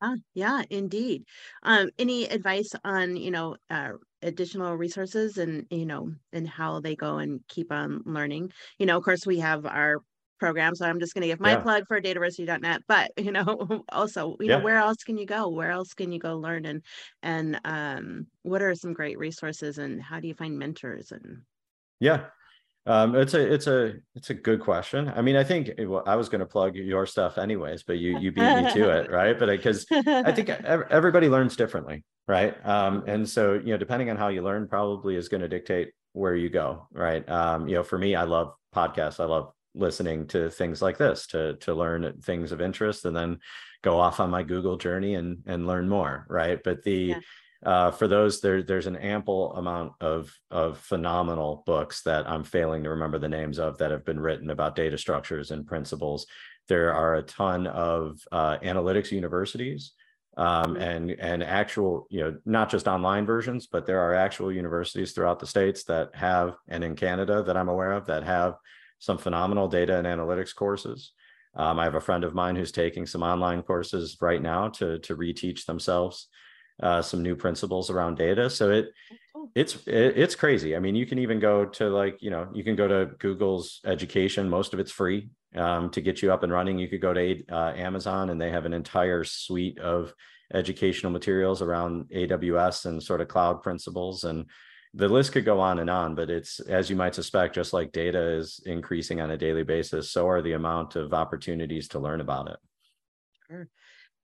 Ah, 0.00 0.14
yeah, 0.34 0.62
indeed. 0.70 1.24
Um, 1.64 1.90
any 1.98 2.24
advice 2.26 2.70
on, 2.84 3.16
you 3.16 3.32
know, 3.32 3.56
uh, 3.68 3.94
additional 4.22 4.76
resources 4.76 5.38
and, 5.38 5.66
you 5.70 5.86
know, 5.86 6.14
and 6.32 6.48
how 6.48 6.78
they 6.80 6.94
go 6.94 7.18
and 7.18 7.44
keep 7.48 7.72
on 7.72 8.02
learning? 8.04 8.52
You 8.78 8.86
know, 8.86 8.96
of 8.96 9.02
course, 9.04 9.26
we 9.26 9.40
have 9.40 9.66
our 9.66 9.96
program, 10.38 10.74
so 10.74 10.86
I'm 10.86 11.00
just 11.00 11.14
going 11.14 11.22
to 11.22 11.28
give 11.28 11.40
my 11.40 11.52
yeah. 11.52 11.60
plug 11.60 11.84
for 11.86 12.00
dataversity.net. 12.00 12.82
But 12.88 13.12
you 13.16 13.32
know, 13.32 13.84
also, 13.92 14.36
you 14.40 14.48
yeah. 14.48 14.58
know, 14.58 14.64
where 14.64 14.78
else 14.78 15.04
can 15.04 15.18
you 15.18 15.26
go? 15.26 15.48
Where 15.48 15.70
else 15.70 15.94
can 15.94 16.12
you 16.12 16.18
go 16.18 16.36
learn? 16.36 16.66
And 16.66 16.82
and 17.22 17.60
um, 17.64 18.26
what 18.42 18.62
are 18.62 18.74
some 18.74 18.92
great 18.92 19.18
resources? 19.18 19.78
And 19.78 20.02
how 20.02 20.20
do 20.20 20.28
you 20.28 20.34
find 20.34 20.58
mentors? 20.58 21.12
And 21.12 21.42
yeah, 22.00 22.26
um, 22.88 23.14
it's 23.14 23.34
a 23.34 23.52
it's 23.52 23.66
a 23.66 23.94
it's 24.14 24.30
a 24.30 24.34
good 24.34 24.60
question. 24.60 25.12
I 25.14 25.20
mean, 25.20 25.36
I 25.36 25.44
think 25.44 25.70
eh, 25.76 25.84
well, 25.84 26.02
I 26.06 26.16
was 26.16 26.30
going 26.30 26.40
to 26.40 26.46
plug 26.46 26.74
your 26.74 27.04
stuff 27.04 27.36
anyways, 27.36 27.82
but 27.82 27.98
you 27.98 28.18
you 28.18 28.32
beat 28.32 28.62
me 28.62 28.72
to 28.72 28.90
it, 28.98 29.10
right? 29.12 29.38
But 29.38 29.50
because 29.50 29.84
I 29.90 30.32
think 30.32 30.48
everybody 30.90 31.28
learns 31.28 31.54
differently, 31.54 32.02
right? 32.26 32.56
Um, 32.66 33.04
and 33.06 33.28
so 33.28 33.54
you 33.54 33.72
know, 33.72 33.76
depending 33.76 34.08
on 34.08 34.16
how 34.16 34.28
you 34.28 34.42
learn, 34.42 34.68
probably 34.68 35.16
is 35.16 35.28
going 35.28 35.42
to 35.42 35.48
dictate 35.48 35.90
where 36.14 36.34
you 36.34 36.48
go, 36.48 36.88
right? 36.90 37.28
Um, 37.28 37.68
you 37.68 37.74
know, 37.74 37.82
for 37.82 37.98
me, 37.98 38.14
I 38.14 38.22
love 38.22 38.54
podcasts. 38.74 39.20
I 39.20 39.24
love 39.24 39.52
listening 39.74 40.26
to 40.28 40.50
things 40.50 40.82
like 40.82 40.98
this 40.98 41.26
to 41.28 41.54
to 41.56 41.74
learn 41.74 42.20
things 42.22 42.52
of 42.52 42.60
interest, 42.60 43.04
and 43.04 43.16
then 43.16 43.38
go 43.82 43.98
off 43.98 44.20
on 44.20 44.30
my 44.30 44.42
Google 44.42 44.76
journey 44.76 45.14
and 45.14 45.38
and 45.46 45.66
learn 45.66 45.88
more, 45.88 46.26
right? 46.28 46.60
But 46.62 46.82
the 46.82 46.92
yeah 46.92 47.20
uh, 47.64 47.90
for 47.90 48.06
those 48.06 48.40
there 48.40 48.62
there's 48.62 48.86
an 48.86 48.96
ample 48.96 49.52
amount 49.54 49.92
of 50.00 50.32
of 50.50 50.78
phenomenal 50.78 51.62
books 51.66 52.02
that 52.02 52.28
i'm 52.28 52.44
failing 52.44 52.84
to 52.84 52.90
remember 52.90 53.18
the 53.18 53.28
names 53.28 53.58
of 53.58 53.78
that 53.78 53.90
have 53.90 54.04
been 54.04 54.20
written 54.20 54.50
about 54.50 54.76
data 54.76 54.96
structures 54.96 55.50
and 55.50 55.66
principles 55.66 56.26
there 56.68 56.94
are 56.94 57.16
a 57.16 57.22
ton 57.22 57.66
of 57.66 58.20
uh, 58.30 58.58
analytics 58.58 59.10
universities 59.10 59.92
um, 60.36 60.74
mm-hmm. 60.74 60.82
and 60.82 61.10
and 61.12 61.42
actual 61.42 62.06
you 62.10 62.20
know 62.20 62.36
not 62.44 62.70
just 62.70 62.86
online 62.86 63.26
versions 63.26 63.66
but 63.66 63.86
there 63.86 64.00
are 64.00 64.14
actual 64.14 64.52
universities 64.52 65.12
throughout 65.12 65.40
the 65.40 65.46
states 65.46 65.82
that 65.84 66.14
have 66.14 66.54
and 66.68 66.84
in 66.84 66.94
canada 66.94 67.42
that 67.42 67.56
i'm 67.56 67.68
aware 67.68 67.92
of 67.92 68.06
that 68.06 68.22
have 68.22 68.54
some 68.98 69.18
phenomenal 69.18 69.68
data 69.68 69.96
and 69.96 70.06
analytics 70.06 70.54
courses 70.54 71.12
um, 71.56 71.78
i 71.78 71.84
have 71.84 71.94
a 71.94 72.00
friend 72.00 72.24
of 72.24 72.34
mine 72.34 72.56
who's 72.56 72.72
taking 72.72 73.06
some 73.06 73.22
online 73.22 73.62
courses 73.62 74.16
right 74.20 74.42
now 74.42 74.68
to 74.68 74.98
to 75.00 75.16
reteach 75.16 75.64
themselves 75.66 76.28
uh, 76.82 77.02
some 77.02 77.22
new 77.22 77.34
principles 77.34 77.90
around 77.90 78.16
data. 78.16 78.48
So 78.48 78.70
it 78.70 78.92
it's 79.54 79.76
it, 79.86 80.16
it's 80.16 80.34
crazy. 80.34 80.76
I 80.76 80.78
mean, 80.78 80.94
you 80.94 81.06
can 81.06 81.18
even 81.18 81.40
go 81.40 81.64
to 81.64 81.88
like 81.88 82.18
you 82.20 82.30
know 82.30 82.48
you 82.52 82.64
can 82.64 82.76
go 82.76 82.86
to 82.88 83.12
Google's 83.18 83.80
education. 83.84 84.48
Most 84.48 84.74
of 84.74 84.80
it's 84.80 84.92
free 84.92 85.30
um, 85.54 85.90
to 85.90 86.00
get 86.00 86.22
you 86.22 86.32
up 86.32 86.42
and 86.42 86.52
running. 86.52 86.78
You 86.78 86.88
could 86.88 87.00
go 87.00 87.12
to 87.12 87.42
uh, 87.50 87.72
Amazon 87.76 88.30
and 88.30 88.40
they 88.40 88.50
have 88.50 88.66
an 88.66 88.72
entire 88.72 89.24
suite 89.24 89.78
of 89.78 90.14
educational 90.54 91.12
materials 91.12 91.60
around 91.60 92.06
AWS 92.14 92.86
and 92.86 93.02
sort 93.02 93.20
of 93.20 93.28
cloud 93.28 93.62
principles 93.62 94.24
and 94.24 94.46
the 94.98 95.08
list 95.08 95.32
could 95.32 95.44
go 95.44 95.60
on 95.60 95.78
and 95.78 95.88
on 95.88 96.14
but 96.14 96.28
it's 96.28 96.60
as 96.60 96.90
you 96.90 96.96
might 96.96 97.14
suspect 97.14 97.54
just 97.54 97.72
like 97.72 97.92
data 97.92 98.20
is 98.36 98.60
increasing 98.66 99.20
on 99.20 99.30
a 99.30 99.38
daily 99.38 99.62
basis 99.62 100.10
so 100.10 100.28
are 100.28 100.42
the 100.42 100.52
amount 100.52 100.96
of 100.96 101.14
opportunities 101.14 101.88
to 101.88 101.98
learn 101.98 102.20
about 102.20 102.48
it 102.48 102.58
sure. 103.48 103.68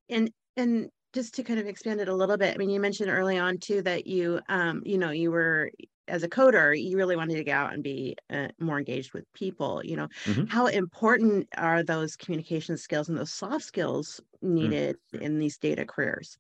and 0.09 0.31
and 0.57 0.91
just 1.15 1.35
to 1.35 1.45
kind 1.45 1.61
of 1.61 1.67
expand 1.67 2.01
it 2.01 2.09
a 2.09 2.15
little 2.15 2.37
bit, 2.37 2.55
I 2.55 2.59
mean, 2.59 2.71
you 2.71 2.81
mentioned 2.81 3.09
early 3.09 3.39
on 3.39 3.59
too 3.59 3.81
that 3.83 4.05
you, 4.07 4.41
um, 4.49 4.83
you 4.85 4.99
know, 4.99 5.11
you 5.11 5.31
were 5.31 5.71
as 6.09 6.23
a 6.23 6.29
coder, 6.29 6.79
you 6.79 6.97
really 6.97 7.17
wanted 7.17 7.37
to 7.37 7.45
get 7.45 7.57
out 7.57 7.73
and 7.73 7.83
be 7.83 8.17
uh, 8.31 8.49
more 8.59 8.79
engaged 8.79 9.15
with 9.15 9.25
people. 9.33 9.81
You 9.85 9.97
know, 9.97 10.09
mm-hmm. 10.25 10.45
how 10.47 10.67
important 10.67 11.49
are 11.57 11.83
those 11.83 12.17
communication 12.17 12.77
skills 12.77 13.09
and 13.09 13.17
those 13.17 13.33
soft 13.33 13.65
skills 13.65 14.21
mm. 14.45 14.51
needed 14.51 14.97
mm-hmm. 15.15 15.25
in 15.25 15.39
these 15.39 15.57
data 15.57 15.87
careers? 15.87 16.37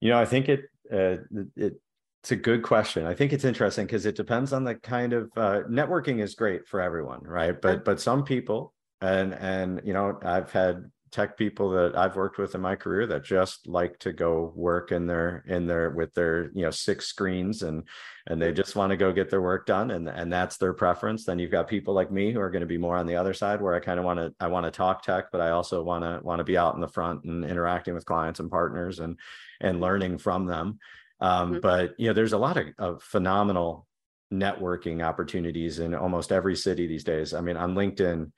You 0.00 0.10
know, 0.10 0.20
I 0.20 0.24
think 0.24 0.48
it 0.48 0.60
uh, 0.90 1.16
it 1.56 1.80
it's 2.22 2.32
a 2.32 2.36
good 2.36 2.62
question. 2.62 3.06
I 3.06 3.14
think 3.14 3.32
it's 3.32 3.44
interesting 3.44 3.86
because 3.86 4.06
it 4.06 4.16
depends 4.16 4.52
on 4.52 4.64
the 4.64 4.74
kind 4.74 5.12
of 5.12 5.30
uh, 5.36 5.60
networking 5.68 6.20
is 6.20 6.34
great 6.34 6.66
for 6.66 6.80
everyone, 6.80 7.22
right? 7.22 7.60
But 7.60 7.84
but 7.84 8.00
some 8.00 8.24
people 8.24 8.74
and 9.00 9.34
and 9.34 9.80
you 9.84 9.92
know 9.92 10.18
I've 10.22 10.50
had 10.50 10.90
tech 11.10 11.36
people 11.38 11.70
that 11.70 11.96
I've 11.96 12.16
worked 12.16 12.38
with 12.38 12.54
in 12.54 12.60
my 12.60 12.76
career 12.76 13.06
that 13.06 13.24
just 13.24 13.66
like 13.66 13.98
to 14.00 14.12
go 14.12 14.52
work 14.54 14.92
in 14.92 15.06
their 15.06 15.42
in 15.46 15.66
their 15.66 15.90
with 15.90 16.12
their 16.14 16.50
you 16.54 16.62
know 16.62 16.70
six 16.70 17.06
screens 17.06 17.62
and 17.62 17.84
and 18.26 18.42
they 18.42 18.52
just 18.52 18.76
want 18.76 18.90
to 18.90 18.96
go 18.96 19.12
get 19.12 19.30
their 19.30 19.40
work 19.40 19.64
done 19.64 19.92
and 19.92 20.08
and 20.08 20.32
that's 20.32 20.58
their 20.58 20.74
preference 20.74 21.24
then 21.24 21.38
you've 21.38 21.50
got 21.50 21.68
people 21.68 21.94
like 21.94 22.10
me 22.10 22.32
who 22.32 22.40
are 22.40 22.50
going 22.50 22.60
to 22.60 22.66
be 22.66 22.78
more 22.78 22.96
on 22.96 23.06
the 23.06 23.16
other 23.16 23.32
side 23.32 23.62
where 23.62 23.74
I 23.74 23.80
kind 23.80 23.98
of 23.98 24.04
want 24.04 24.18
to 24.18 24.34
I 24.38 24.48
want 24.48 24.66
to 24.66 24.70
talk 24.70 25.02
tech 25.02 25.26
but 25.32 25.40
I 25.40 25.50
also 25.50 25.82
want 25.82 26.04
to 26.04 26.20
want 26.22 26.40
to 26.40 26.44
be 26.44 26.58
out 26.58 26.74
in 26.74 26.80
the 26.80 26.88
front 26.88 27.24
and 27.24 27.44
interacting 27.44 27.94
with 27.94 28.04
clients 28.04 28.40
and 28.40 28.50
partners 28.50 28.98
and 28.98 29.18
and 29.60 29.80
learning 29.80 30.18
from 30.18 30.46
them 30.46 30.78
um, 31.20 31.52
mm-hmm. 31.52 31.60
but 31.60 31.94
you 31.98 32.06
know 32.06 32.12
there's 32.14 32.34
a 32.34 32.38
lot 32.38 32.56
of, 32.56 32.66
of 32.78 33.02
phenomenal 33.02 33.86
networking 34.32 35.04
opportunities 35.04 35.78
in 35.78 35.94
almost 35.94 36.32
every 36.32 36.56
city 36.56 36.86
these 36.86 37.04
days 37.04 37.34
I 37.34 37.40
mean 37.40 37.56
on 37.56 37.74
LinkedIn 37.74 38.30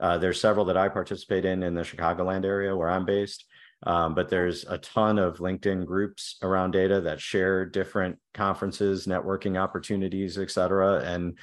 Uh, 0.00 0.18
there's 0.18 0.40
several 0.40 0.66
that 0.66 0.76
I 0.76 0.88
participate 0.88 1.44
in 1.44 1.62
in 1.62 1.74
the 1.74 1.84
Chicagoland 1.84 2.44
area 2.44 2.74
where 2.74 2.90
I'm 2.90 3.04
based. 3.04 3.44
Um, 3.84 4.14
but 4.14 4.28
there's 4.28 4.64
a 4.64 4.78
ton 4.78 5.18
of 5.18 5.38
LinkedIn 5.38 5.86
groups 5.86 6.38
around 6.42 6.72
data 6.72 7.00
that 7.02 7.20
share 7.20 7.66
different 7.66 8.18
conferences, 8.32 9.06
networking 9.06 9.56
opportunities, 9.58 10.38
et 10.38 10.50
cetera. 10.50 11.02
And, 11.04 11.38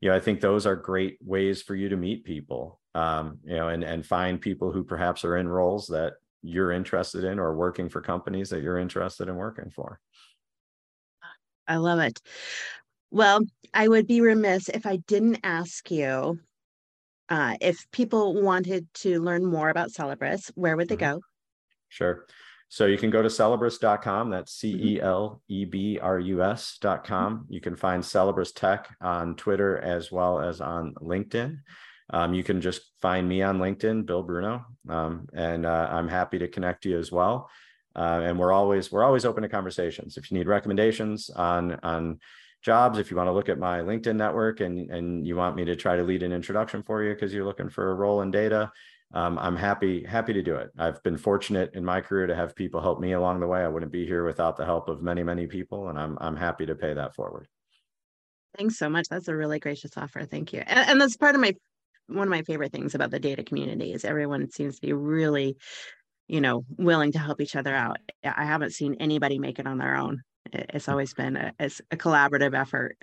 you 0.00 0.10
know, 0.10 0.16
I 0.16 0.20
think 0.20 0.40
those 0.40 0.66
are 0.66 0.76
great 0.76 1.18
ways 1.20 1.62
for 1.62 1.74
you 1.74 1.88
to 1.88 1.96
meet 1.96 2.24
people, 2.24 2.78
um, 2.94 3.38
you 3.44 3.56
know, 3.56 3.68
and, 3.68 3.84
and 3.84 4.04
find 4.04 4.40
people 4.40 4.72
who 4.72 4.84
perhaps 4.84 5.24
are 5.24 5.36
in 5.38 5.48
roles 5.48 5.86
that 5.86 6.14
you're 6.42 6.72
interested 6.72 7.24
in 7.24 7.38
or 7.38 7.56
working 7.56 7.88
for 7.88 8.00
companies 8.00 8.50
that 8.50 8.62
you're 8.62 8.78
interested 8.78 9.28
in 9.28 9.36
working 9.36 9.70
for. 9.70 9.98
I 11.66 11.76
love 11.76 11.98
it. 12.00 12.20
Well, 13.10 13.40
I 13.72 13.88
would 13.88 14.06
be 14.06 14.20
remiss 14.20 14.68
if 14.68 14.86
I 14.86 14.96
didn't 14.96 15.40
ask 15.42 15.90
you 15.90 16.38
uh, 17.28 17.54
if 17.60 17.90
people 17.90 18.40
wanted 18.42 18.86
to 18.94 19.20
learn 19.20 19.44
more 19.44 19.70
about 19.70 19.90
Celebrus, 19.90 20.50
where 20.54 20.76
would 20.76 20.88
they 20.88 20.96
mm-hmm. 20.96 21.16
go? 21.16 21.20
Sure. 21.88 22.26
So 22.68 22.86
you 22.86 22.98
can 22.98 23.10
go 23.10 23.22
to 23.22 23.30
Celebrus.com. 23.30 24.30
That's 24.30 24.52
C 24.52 24.96
E 24.96 25.00
L 25.00 25.40
E 25.48 25.64
B 25.64 25.98
R 26.00 26.18
U 26.18 26.42
S.com. 26.42 27.46
You 27.48 27.60
can 27.60 27.76
find 27.76 28.04
Celebrus 28.04 28.52
Tech 28.52 28.88
on 29.00 29.36
Twitter 29.36 29.78
as 29.78 30.10
well 30.10 30.40
as 30.40 30.60
on 30.60 30.94
LinkedIn. 30.94 31.58
Um, 32.10 32.34
you 32.34 32.42
can 32.42 32.60
just 32.60 32.82
find 33.00 33.28
me 33.28 33.42
on 33.42 33.58
LinkedIn, 33.58 34.06
Bill 34.06 34.22
Bruno, 34.22 34.64
um, 34.88 35.26
and 35.32 35.64
uh, 35.64 35.88
I'm 35.90 36.08
happy 36.08 36.38
to 36.40 36.48
connect 36.48 36.84
you 36.84 36.98
as 36.98 37.10
well. 37.10 37.48
Uh, 37.96 38.22
and 38.24 38.38
we're 38.38 38.52
always 38.52 38.90
we're 38.90 39.04
always 39.04 39.24
open 39.24 39.42
to 39.42 39.48
conversations. 39.48 40.16
If 40.16 40.30
you 40.30 40.38
need 40.38 40.48
recommendations 40.48 41.30
on 41.30 41.78
on 41.82 42.18
jobs, 42.62 42.98
if 42.98 43.10
you 43.10 43.16
want 43.16 43.28
to 43.28 43.32
look 43.32 43.48
at 43.48 43.58
my 43.58 43.80
LinkedIn 43.80 44.16
network 44.16 44.60
and 44.60 44.90
and 44.90 45.26
you 45.26 45.36
want 45.36 45.56
me 45.56 45.64
to 45.64 45.76
try 45.76 45.96
to 45.96 46.02
lead 46.02 46.22
an 46.22 46.32
introduction 46.32 46.82
for 46.82 47.02
you 47.02 47.14
because 47.14 47.32
you're 47.32 47.44
looking 47.44 47.68
for 47.68 47.90
a 47.90 47.94
role 47.94 48.22
in 48.22 48.30
data, 48.30 48.70
um, 49.12 49.38
I'm 49.38 49.56
happy 49.56 50.02
happy 50.04 50.32
to 50.32 50.42
do 50.42 50.56
it. 50.56 50.70
I've 50.78 51.02
been 51.02 51.16
fortunate 51.16 51.74
in 51.74 51.84
my 51.84 52.00
career 52.00 52.26
to 52.26 52.34
have 52.34 52.56
people 52.56 52.80
help 52.80 53.00
me 53.00 53.12
along 53.12 53.40
the 53.40 53.46
way. 53.46 53.60
I 53.60 53.68
wouldn't 53.68 53.92
be 53.92 54.06
here 54.06 54.24
without 54.24 54.56
the 54.56 54.64
help 54.64 54.88
of 54.88 55.02
many 55.02 55.22
many 55.22 55.46
people, 55.46 55.88
and 55.88 55.98
I'm 55.98 56.18
I'm 56.20 56.36
happy 56.36 56.66
to 56.66 56.74
pay 56.74 56.94
that 56.94 57.14
forward. 57.14 57.46
Thanks 58.56 58.78
so 58.78 58.88
much. 58.88 59.08
That's 59.08 59.28
a 59.28 59.34
really 59.34 59.58
gracious 59.58 59.96
offer. 59.96 60.24
Thank 60.24 60.52
you. 60.52 60.60
And, 60.60 60.90
and 60.90 61.00
that's 61.00 61.16
part 61.16 61.34
of 61.34 61.40
my 61.40 61.54
one 62.06 62.28
of 62.28 62.30
my 62.30 62.42
favorite 62.42 62.72
things 62.72 62.94
about 62.94 63.10
the 63.10 63.18
data 63.18 63.42
community 63.42 63.92
is 63.92 64.04
everyone 64.04 64.50
seems 64.50 64.76
to 64.76 64.80
be 64.82 64.92
really, 64.92 65.56
you 66.28 66.40
know, 66.40 66.64
willing 66.78 67.12
to 67.12 67.18
help 67.18 67.40
each 67.40 67.56
other 67.56 67.74
out. 67.74 67.98
I 68.24 68.44
haven't 68.44 68.72
seen 68.72 68.96
anybody 69.00 69.38
make 69.38 69.58
it 69.58 69.66
on 69.66 69.78
their 69.78 69.96
own. 69.96 70.22
It's 70.52 70.88
always 70.88 71.14
been 71.14 71.36
a, 71.36 71.52
it's 71.58 71.80
a 71.90 71.96
collaborative 71.96 72.58
effort. 72.58 72.96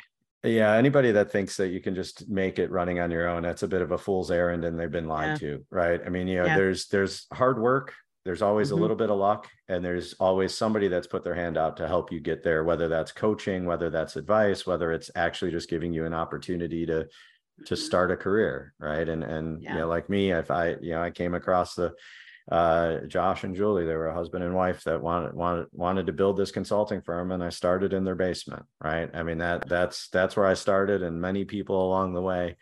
Yeah, 0.43 0.73
anybody 0.73 1.11
that 1.11 1.31
thinks 1.31 1.55
that 1.57 1.67
you 1.67 1.81
can 1.81 1.93
just 1.93 2.27
make 2.27 2.57
it 2.57 2.71
running 2.71 2.99
on 2.99 3.11
your 3.11 3.27
own, 3.27 3.43
that's 3.43 3.61
a 3.61 3.67
bit 3.67 3.83
of 3.83 3.91
a 3.91 3.97
fool's 3.97 4.31
errand 4.31 4.65
and 4.65 4.79
they've 4.79 4.91
been 4.91 5.07
lied 5.07 5.39
yeah. 5.41 5.49
to, 5.49 5.65
right? 5.69 6.01
I 6.03 6.09
mean, 6.09 6.27
you 6.27 6.39
know, 6.39 6.47
yeah. 6.47 6.55
there's 6.55 6.87
there's 6.87 7.27
hard 7.31 7.59
work, 7.59 7.93
there's 8.25 8.41
always 8.41 8.69
mm-hmm. 8.69 8.77
a 8.77 8.81
little 8.81 8.95
bit 8.95 9.11
of 9.11 9.17
luck, 9.17 9.47
and 9.67 9.85
there's 9.85 10.13
always 10.13 10.55
somebody 10.55 10.87
that's 10.87 11.05
put 11.07 11.23
their 11.23 11.35
hand 11.35 11.57
out 11.57 11.77
to 11.77 11.87
help 11.87 12.11
you 12.11 12.19
get 12.19 12.43
there, 12.43 12.63
whether 12.63 12.87
that's 12.87 13.11
coaching, 13.11 13.65
whether 13.65 13.91
that's 13.91 14.15
advice, 14.15 14.65
whether 14.65 14.91
it's 14.91 15.11
actually 15.15 15.51
just 15.51 15.69
giving 15.69 15.93
you 15.93 16.05
an 16.05 16.13
opportunity 16.13 16.85
to 16.87 17.07
to 17.65 17.75
start 17.75 18.11
a 18.11 18.17
career, 18.17 18.73
right? 18.79 19.07
And 19.07 19.23
and 19.23 19.61
yeah. 19.61 19.73
you 19.73 19.79
know, 19.79 19.87
like 19.87 20.09
me, 20.09 20.31
if 20.31 20.49
I, 20.49 20.75
you 20.81 20.91
know, 20.91 21.03
I 21.03 21.11
came 21.11 21.35
across 21.35 21.75
the 21.75 21.93
uh, 22.49 22.99
Josh 23.07 23.43
and 23.43 23.55
Julie. 23.55 23.85
They 23.85 23.95
were 23.95 24.07
a 24.07 24.13
husband 24.13 24.43
and 24.43 24.55
wife 24.55 24.83
that 24.85 25.01
wanted 25.01 25.33
wanted 25.33 25.67
wanted 25.71 26.07
to 26.07 26.13
build 26.13 26.37
this 26.37 26.51
consulting 26.51 27.01
firm, 27.01 27.31
and 27.31 27.43
I 27.43 27.49
started 27.49 27.93
in 27.93 28.03
their 28.03 28.15
basement. 28.15 28.63
Right. 28.83 29.09
I 29.13 29.23
mean 29.23 29.39
that 29.39 29.67
that's 29.67 30.09
that's 30.09 30.35
where 30.35 30.47
I 30.47 30.53
started, 30.53 31.03
and 31.03 31.21
many 31.21 31.45
people 31.45 31.85
along 31.85 32.13
the 32.13 32.21
way, 32.21 32.57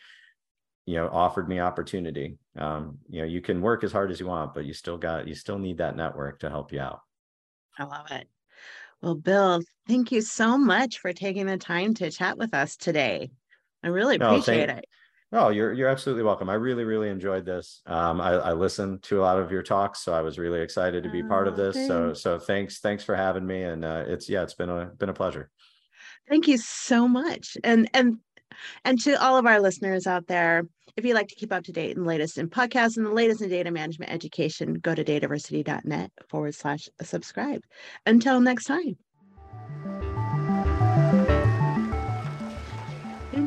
you 0.86 0.96
know, 0.96 1.08
offered 1.08 1.48
me 1.48 1.60
opportunity. 1.60 2.38
Um, 2.58 2.98
you 3.10 3.22
know, 3.22 3.28
you 3.28 3.42
can 3.42 3.62
work 3.62 3.84
as 3.84 3.92
hard 3.92 4.12
as 4.12 4.20
you 4.20 4.28
want, 4.28 4.54
but 4.54 4.66
you 4.66 4.74
still 4.74 4.98
got 4.98 5.28
you 5.28 5.36
still 5.36 5.60
need 5.60 5.78
that 5.78 5.96
network 5.96 6.40
to 6.40 6.50
help 6.50 6.74
you 6.74 6.82
out. 6.82 7.02
I 7.78 7.84
love 7.84 8.12
it. 8.12 8.28
Well, 9.02 9.16
Bill, 9.16 9.62
thank 9.88 10.12
you 10.12 10.22
so 10.22 10.58
much 10.58 11.00
for 11.00 11.14
taking 11.14 11.46
the 11.46 11.58
time 11.58 11.94
to 11.96 12.12
chat 12.12 12.38
with 12.38 12.54
us 12.54 12.76
today. 12.76 13.32
I 13.82 13.88
really 13.88 14.18
appreciate 14.18 14.68
no, 14.68 14.74
thank, 14.74 14.80
it. 14.80 14.86
Oh, 15.32 15.50
you're 15.50 15.74
you're 15.74 15.90
absolutely 15.90 16.24
welcome. 16.24 16.50
I 16.50 16.56
really 16.56 16.86
really 16.86 17.10
enjoyed 17.10 17.46
this. 17.46 17.82
Um, 17.86 18.20
I, 18.20 18.32
I 18.32 18.54
listened 18.54 19.04
to 19.04 19.20
a 19.20 19.24
lot 19.24 19.38
of 19.38 19.52
your 19.52 19.62
talks, 19.62 20.00
so 20.00 20.14
I 20.14 20.22
was 20.22 20.40
really 20.40 20.62
excited 20.62 21.04
to 21.04 21.10
be 21.10 21.22
part 21.22 21.48
of 21.48 21.54
oh, 21.54 21.58
this. 21.58 21.88
So 21.88 22.14
so 22.14 22.40
thanks 22.40 22.80
thanks 22.80 23.04
for 23.04 23.16
having 23.16 23.46
me, 23.46 23.64
and 23.64 23.86
uh, 23.86 24.06
it's 24.08 24.28
yeah, 24.28 24.42
it's 24.42 24.56
been 24.56 24.70
a 24.70 24.86
been 24.86 25.10
a 25.10 25.14
pleasure. 25.14 25.52
Thank 26.28 26.48
you 26.48 26.58
so 26.58 27.08
much, 27.08 27.58
and 27.64 27.90
and 27.94 28.18
and 28.84 29.00
to 29.02 29.22
all 29.22 29.38
of 29.38 29.46
our 29.46 29.60
listeners 29.60 30.08
out 30.08 30.26
there, 30.26 30.64
if 30.98 31.06
you'd 31.06 31.14
like 31.14 31.28
to 31.28 31.36
keep 31.36 31.54
up 31.54 31.64
to 31.66 31.72
date 31.72 31.96
and 31.96 32.08
latest 32.08 32.40
in 32.40 32.50
podcasts 32.50 32.98
and 32.98 33.06
the 33.06 33.12
latest 33.12 33.42
in 33.42 33.50
data 33.50 33.70
management 33.70 34.12
education, 34.12 34.74
go 34.76 34.96
to 34.96 35.04
dataversity.net 35.04 36.12
forward 36.28 36.56
slash 36.56 36.90
subscribe. 37.02 37.64
Until 38.06 38.42
next 38.42 38.66
time. 38.66 38.98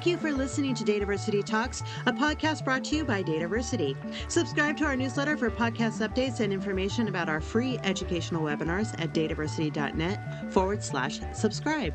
Thank 0.03 0.21
you 0.21 0.31
for 0.31 0.37
listening 0.37 0.75
to 0.75 0.83
Dataversity 0.83 1.45
Talks, 1.45 1.85
a 2.07 2.13
podcast 2.13 2.65
brought 2.65 2.83
to 2.87 2.97
you 2.97 3.05
by 3.05 3.23
Dataversity. 3.23 3.97
Subscribe 4.27 4.77
to 4.79 4.85
our 4.85 4.97
newsletter 4.97 5.37
for 5.37 5.49
podcast 5.49 6.05
updates 6.05 6.41
and 6.41 6.53
information 6.53 7.07
about 7.07 7.29
our 7.29 7.41
free 7.41 7.79
educational 7.85 8.43
webinars 8.43 9.01
at 9.01 9.15
dataversity.net 9.15 10.53
forward 10.53 10.83
slash 10.83 11.21
subscribe. 11.33 11.95